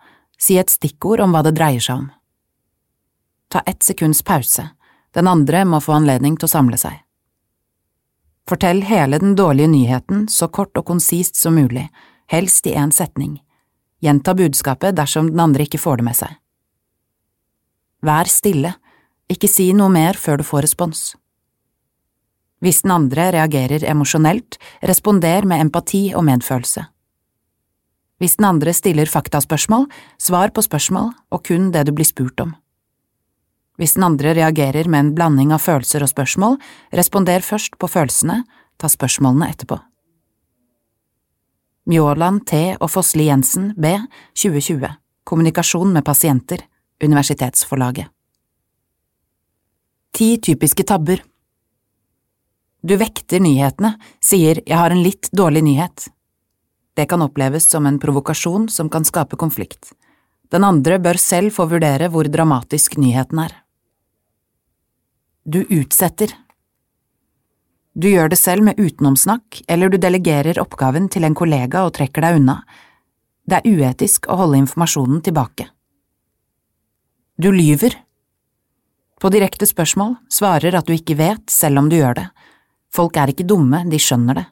si 0.41 0.59
et 0.59 0.71
stikkord 0.73 1.21
om 1.21 1.33
hva 1.33 1.45
det 1.47 1.55
dreier 1.57 1.85
seg 1.85 2.03
om. 2.03 2.07
Ta 3.49 3.63
ett 3.67 3.83
sekunds 3.83 4.23
pause, 4.23 4.67
den 5.17 5.29
andre 5.29 5.65
må 5.65 5.81
få 5.81 5.97
anledning 5.97 6.37
til 6.37 6.49
å 6.49 6.53
samle 6.53 6.81
seg. 6.81 7.01
Fortell 8.49 8.83
hele 8.89 9.21
den 9.21 9.35
dårlige 9.37 9.69
nyheten 9.69 10.27
så 10.33 10.49
kort 10.49 10.77
og 10.77 10.89
konsist 10.89 11.37
som 11.37 11.57
mulig, 11.57 11.89
helst 12.33 12.67
i 12.67 12.75
én 12.77 12.93
setning. 12.93 13.39
Gjenta 14.05 14.35
budskapet 14.35 14.97
dersom 14.97 15.33
den 15.33 15.41
andre 15.43 15.67
ikke 15.67 15.81
får 15.83 16.01
det 16.01 16.07
med 16.07 16.19
seg. 16.19 16.37
Vær 18.07 18.31
stille, 18.31 18.77
ikke 19.29 19.51
si 19.51 19.73
noe 19.75 19.91
mer 19.91 20.19
før 20.19 20.39
du 20.39 20.47
får 20.47 20.65
respons. 20.69 21.01
Hvis 22.63 22.83
den 22.83 22.95
andre 22.95 23.29
reagerer 23.35 23.85
emosjonelt, 23.87 24.59
responder 24.87 25.47
med 25.47 25.67
empati 25.67 26.09
og 26.15 26.25
medfølelse. 26.27 26.87
Hvis 28.19 28.39
den 28.39 28.49
andre 28.49 28.73
stiller 28.75 29.07
faktaspørsmål, 29.07 29.87
svar 30.19 30.51
på 30.51 30.63
spørsmål 30.67 31.13
og 31.31 31.45
kun 31.47 31.71
det 31.75 31.85
du 31.87 31.93
blir 31.95 32.07
spurt 32.07 32.41
om. 32.43 32.57
Hvis 33.79 33.95
den 33.95 34.09
andre 34.09 34.33
reagerer 34.35 34.89
med 34.91 35.05
en 35.05 35.13
blanding 35.15 35.53
av 35.55 35.63
følelser 35.63 36.03
og 36.03 36.11
spørsmål, 36.11 36.59
responder 36.99 37.45
først 37.47 37.79
på 37.79 37.87
følelsene, 37.87 38.43
ta 38.79 38.91
spørsmålene 38.91 39.53
etterpå. 39.53 39.79
Mjåland 41.89 42.47
T. 42.47 42.77
og 42.81 42.91
Fossli 42.93 43.25
Jensen 43.31 43.71
B. 43.81 43.95
2020 44.37 44.91
Kommunikasjon 45.25 45.93
med 45.93 46.05
pasienter 46.05 46.61
Universitetsforlaget 47.05 48.11
Ti 50.13 50.27
typiske 50.45 50.85
tabber 50.85 51.23
Du 52.85 52.93
vekter 53.01 53.41
nyhetene, 53.41 53.95
sier 54.21 54.61
jeg 54.67 54.77
har 54.77 54.93
en 54.93 55.01
litt 55.01 55.31
dårlig 55.33 55.63
nyhet. 55.65 56.11
Det 56.93 57.09
kan 57.09 57.25
oppleves 57.25 57.71
som 57.73 57.89
en 57.89 57.97
provokasjon 58.03 58.69
som 58.69 58.93
kan 58.93 59.09
skape 59.09 59.41
konflikt. 59.41 59.95
Den 60.53 60.69
andre 60.69 61.01
bør 61.01 61.17
selv 61.17 61.57
få 61.57 61.71
vurdere 61.73 62.11
hvor 62.13 62.29
dramatisk 62.29 62.99
nyheten 63.01 63.41
er. 63.47 63.57
Du 65.49 65.63
utsetter. 65.65 66.37
Du 67.99 68.07
gjør 68.07 68.31
det 68.31 68.39
selv 68.39 68.63
med 68.63 68.79
utenomsnakk, 68.79 69.65
eller 69.67 69.91
du 69.91 69.97
delegerer 69.99 70.61
oppgaven 70.63 71.09
til 71.11 71.27
en 71.27 71.35
kollega 71.35 71.83
og 71.83 71.97
trekker 71.97 72.23
deg 72.23 72.37
unna. 72.39 72.61
Det 73.43 73.59
er 73.59 73.67
uetisk 73.67 74.29
å 74.31 74.37
holde 74.39 74.61
informasjonen 74.61 75.19
tilbake. 75.27 75.67
Du 77.43 77.51
lyver. 77.51 77.97
På 79.19 79.33
direkte 79.35 79.67
spørsmål 79.67 80.15
svarer 80.31 80.77
at 80.79 80.87
du 80.87 80.95
ikke 80.95 81.17
vet, 81.19 81.43
selv 81.51 81.83
om 81.83 81.89
du 81.91 81.97
gjør 81.99 82.21
det. 82.21 82.29
Folk 82.95 83.19
er 83.19 83.33
ikke 83.33 83.47
dumme, 83.51 83.83
de 83.91 83.99
skjønner 83.99 84.39
det. 84.39 84.45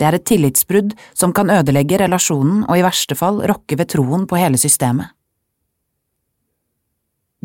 Det 0.00 0.06
er 0.08 0.16
et 0.16 0.24
tillitsbrudd 0.32 0.94
som 1.12 1.34
kan 1.36 1.52
ødelegge 1.52 2.00
relasjonen 2.00 2.62
og 2.64 2.78
i 2.78 2.84
verste 2.86 3.16
fall 3.18 3.42
rokke 3.50 3.76
ved 3.76 3.90
troen 3.92 4.24
på 4.28 4.38
hele 4.40 4.60
systemet. 4.60 5.12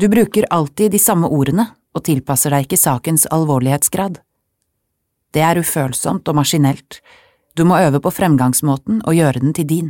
Du 0.00 0.08
bruker 0.08 0.48
alltid 0.54 0.94
de 0.94 1.02
samme 1.02 1.28
ordene 1.28 1.68
og 1.92 2.06
tilpasser 2.08 2.54
deg 2.54 2.64
ikke 2.64 2.80
sakens 2.80 3.26
alvorlighetsgrad. 3.34 4.22
Det 5.34 5.44
er 5.44 5.60
ufølsomt 5.60 6.28
og 6.28 6.38
maskinelt, 6.38 7.00
du 7.56 7.64
må 7.66 7.78
øve 7.82 8.00
på 8.00 8.12
fremgangsmåten 8.14 9.00
og 9.04 9.16
gjøre 9.18 9.42
den 9.42 9.54
til 9.54 9.66
din. 9.66 9.88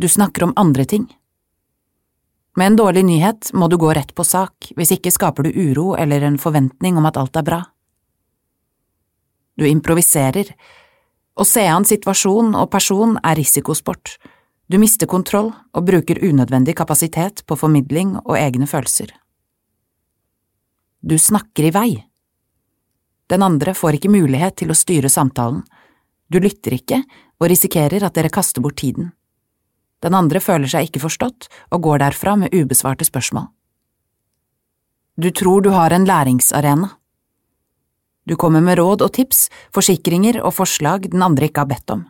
Du 0.00 0.08
snakker 0.08 0.46
om 0.46 0.54
andre 0.56 0.84
ting. 0.88 1.04
Med 2.56 2.72
en 2.72 2.78
dårlig 2.80 3.04
nyhet 3.04 3.52
må 3.54 3.68
du 3.68 3.76
gå 3.76 3.92
rett 3.92 4.14
på 4.16 4.24
sak, 4.24 4.72
hvis 4.76 4.94
ikke 4.96 5.12
skaper 5.12 5.46
du 5.46 5.52
uro 5.52 5.92
eller 5.96 6.24
en 6.24 6.40
forventning 6.40 6.96
om 6.96 7.06
at 7.08 7.20
alt 7.20 7.36
er 7.36 7.46
bra 7.46 7.60
du 9.62 9.66
improviserer. 9.68 10.52
Å 11.32 11.46
se 11.48 11.64
an 11.68 11.86
situasjon 11.88 12.54
og 12.58 12.70
person 12.72 13.16
er 13.22 13.38
risikosport. 13.40 14.16
Du 14.68 14.78
mister 14.80 15.08
kontroll 15.08 15.52
og 15.72 15.86
bruker 15.88 16.20
unødvendig 16.22 16.74
kapasitet 16.78 17.44
på 17.46 17.58
formidling 17.58 18.16
og 18.22 18.36
egne 18.38 18.68
følelser. 18.68 19.12
Du 21.02 21.18
snakker 21.18 21.68
i 21.68 21.74
vei. 21.74 21.90
Den 23.32 23.42
andre 23.42 23.72
får 23.72 23.96
ikke 23.96 24.12
mulighet 24.12 24.58
til 24.60 24.72
å 24.72 24.76
styre 24.76 25.08
samtalen. 25.08 25.62
Du 26.28 26.36
lytter 26.40 26.76
ikke 26.76 27.00
og 27.40 27.48
risikerer 27.48 28.04
at 28.04 28.14
dere 28.18 28.32
kaster 28.32 28.60
bort 28.60 28.76
tiden. 28.82 29.10
Den 30.04 30.16
andre 30.18 30.40
føler 30.42 30.68
seg 30.68 30.88
ikke 30.90 31.04
forstått 31.06 31.48
og 31.72 31.84
går 31.86 32.02
derfra 32.02 32.36
med 32.36 32.52
ubesvarte 32.52 33.06
spørsmål. 33.08 33.48
Du 35.16 35.30
tror 35.30 35.62
du 35.64 35.70
har 35.72 35.92
en 35.92 36.04
læringsarena. 36.08 36.90
Du 38.24 38.36
kommer 38.36 38.60
med 38.60 38.78
råd 38.78 39.02
og 39.02 39.12
tips, 39.16 39.48
forsikringer 39.74 40.40
og 40.42 40.54
forslag 40.54 41.08
den 41.10 41.24
andre 41.24 41.48
ikke 41.48 41.64
har 41.64 41.70
bedt 41.72 41.94
om. 41.94 42.04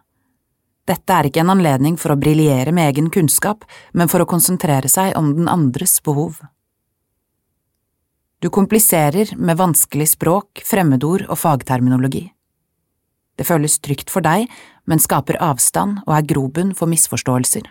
Dette 0.89 1.15
er 1.15 1.29
ikke 1.29 1.45
en 1.45 1.53
anledning 1.55 1.97
for 2.01 2.13
å 2.13 2.19
briljere 2.19 2.75
med 2.75 2.91
egen 2.91 3.11
kunnskap, 3.15 3.63
men 3.95 4.11
for 4.11 4.25
å 4.25 4.29
konsentrere 4.29 4.91
seg 4.91 5.15
om 5.19 5.31
den 5.37 5.49
andres 5.49 6.01
behov. 6.03 6.41
Du 8.43 8.51
kompliserer 8.51 9.37
med 9.37 9.57
vanskelig 9.57 10.09
språk, 10.17 10.65
fremmedord 10.67 11.29
og 11.31 11.39
fagterminologi. 11.39 12.25
Det 13.39 13.47
føles 13.47 13.79
trygt 13.79 14.11
for 14.11 14.25
deg, 14.25 14.49
men 14.91 14.99
skaper 14.99 15.39
avstand 15.39 16.01
og 16.03 16.17
er 16.17 16.27
grobunn 16.27 16.73
for 16.75 16.91
misforståelser. 16.91 17.69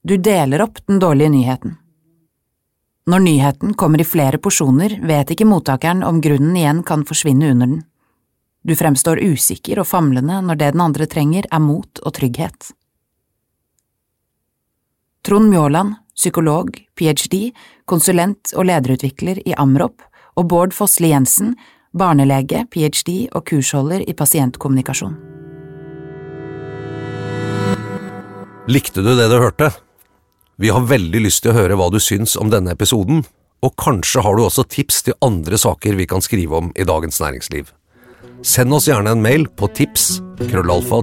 Du 0.00 0.16
deler 0.16 0.64
opp 0.64 0.80
den 0.88 0.96
dårlige 1.02 1.28
nyheten. 1.28 1.76
Når 3.04 3.24
nyheten 3.26 3.76
kommer 3.76 4.00
i 4.00 4.08
flere 4.08 4.40
porsjoner, 4.40 4.96
vet 5.04 5.34
ikke 5.34 5.48
mottakeren 5.48 6.00
om 6.06 6.22
grunnen 6.24 6.56
igjen 6.56 6.80
kan 6.80 7.04
forsvinne 7.04 7.52
under 7.52 7.74
den. 7.74 7.82
Du 8.64 8.72
fremstår 8.76 9.20
usikker 9.20 9.82
og 9.84 9.92
famlende 9.92 10.40
når 10.40 10.56
det 10.56 10.72
den 10.72 10.88
andre 10.88 11.08
trenger 11.08 11.44
er 11.52 11.60
mot 11.60 12.00
og 12.00 12.16
trygghet. 12.16 12.72
Trond 15.20 15.52
Mjåland, 15.52 15.98
psykolog, 16.20 16.76
ph.d., 16.98 17.50
konsulent 17.88 18.52
og 18.54 18.68
lederutvikler 18.68 19.40
i 19.48 19.56
Amrop, 19.56 20.04
og 20.36 20.46
Bård 20.52 20.76
Fossli 20.76 21.10
Jensen, 21.10 21.56
barnelege, 21.96 22.66
ph.d. 22.70 23.32
og 23.32 23.48
kursholder 23.48 24.04
i 24.04 24.14
pasientkommunikasjon. 24.14 25.16
Likte 28.70 29.02
du 29.02 29.16
det 29.16 29.26
du 29.32 29.38
hørte? 29.40 29.72
Vi 30.60 30.68
har 30.68 30.84
veldig 30.84 31.24
lyst 31.24 31.42
til 31.42 31.54
å 31.54 31.56
høre 31.56 31.76
hva 31.80 31.88
du 31.90 31.98
syns 31.98 32.36
om 32.36 32.52
denne 32.52 32.76
episoden, 32.76 33.24
og 33.64 33.74
kanskje 33.80 34.22
har 34.22 34.36
du 34.36 34.44
også 34.44 34.68
tips 34.68 35.02
til 35.08 35.16
andre 35.24 35.58
saker 35.58 35.96
vi 35.96 36.06
kan 36.06 36.20
skrive 36.20 36.60
om 36.60 36.70
i 36.76 36.84
Dagens 36.84 37.20
Næringsliv. 37.20 37.72
Send 38.44 38.72
oss 38.72 38.88
gjerne 38.88 39.10
en 39.16 39.24
mail 39.24 39.48
på 39.48 39.68
tips 39.72 40.20
krøllalfa 40.40 41.02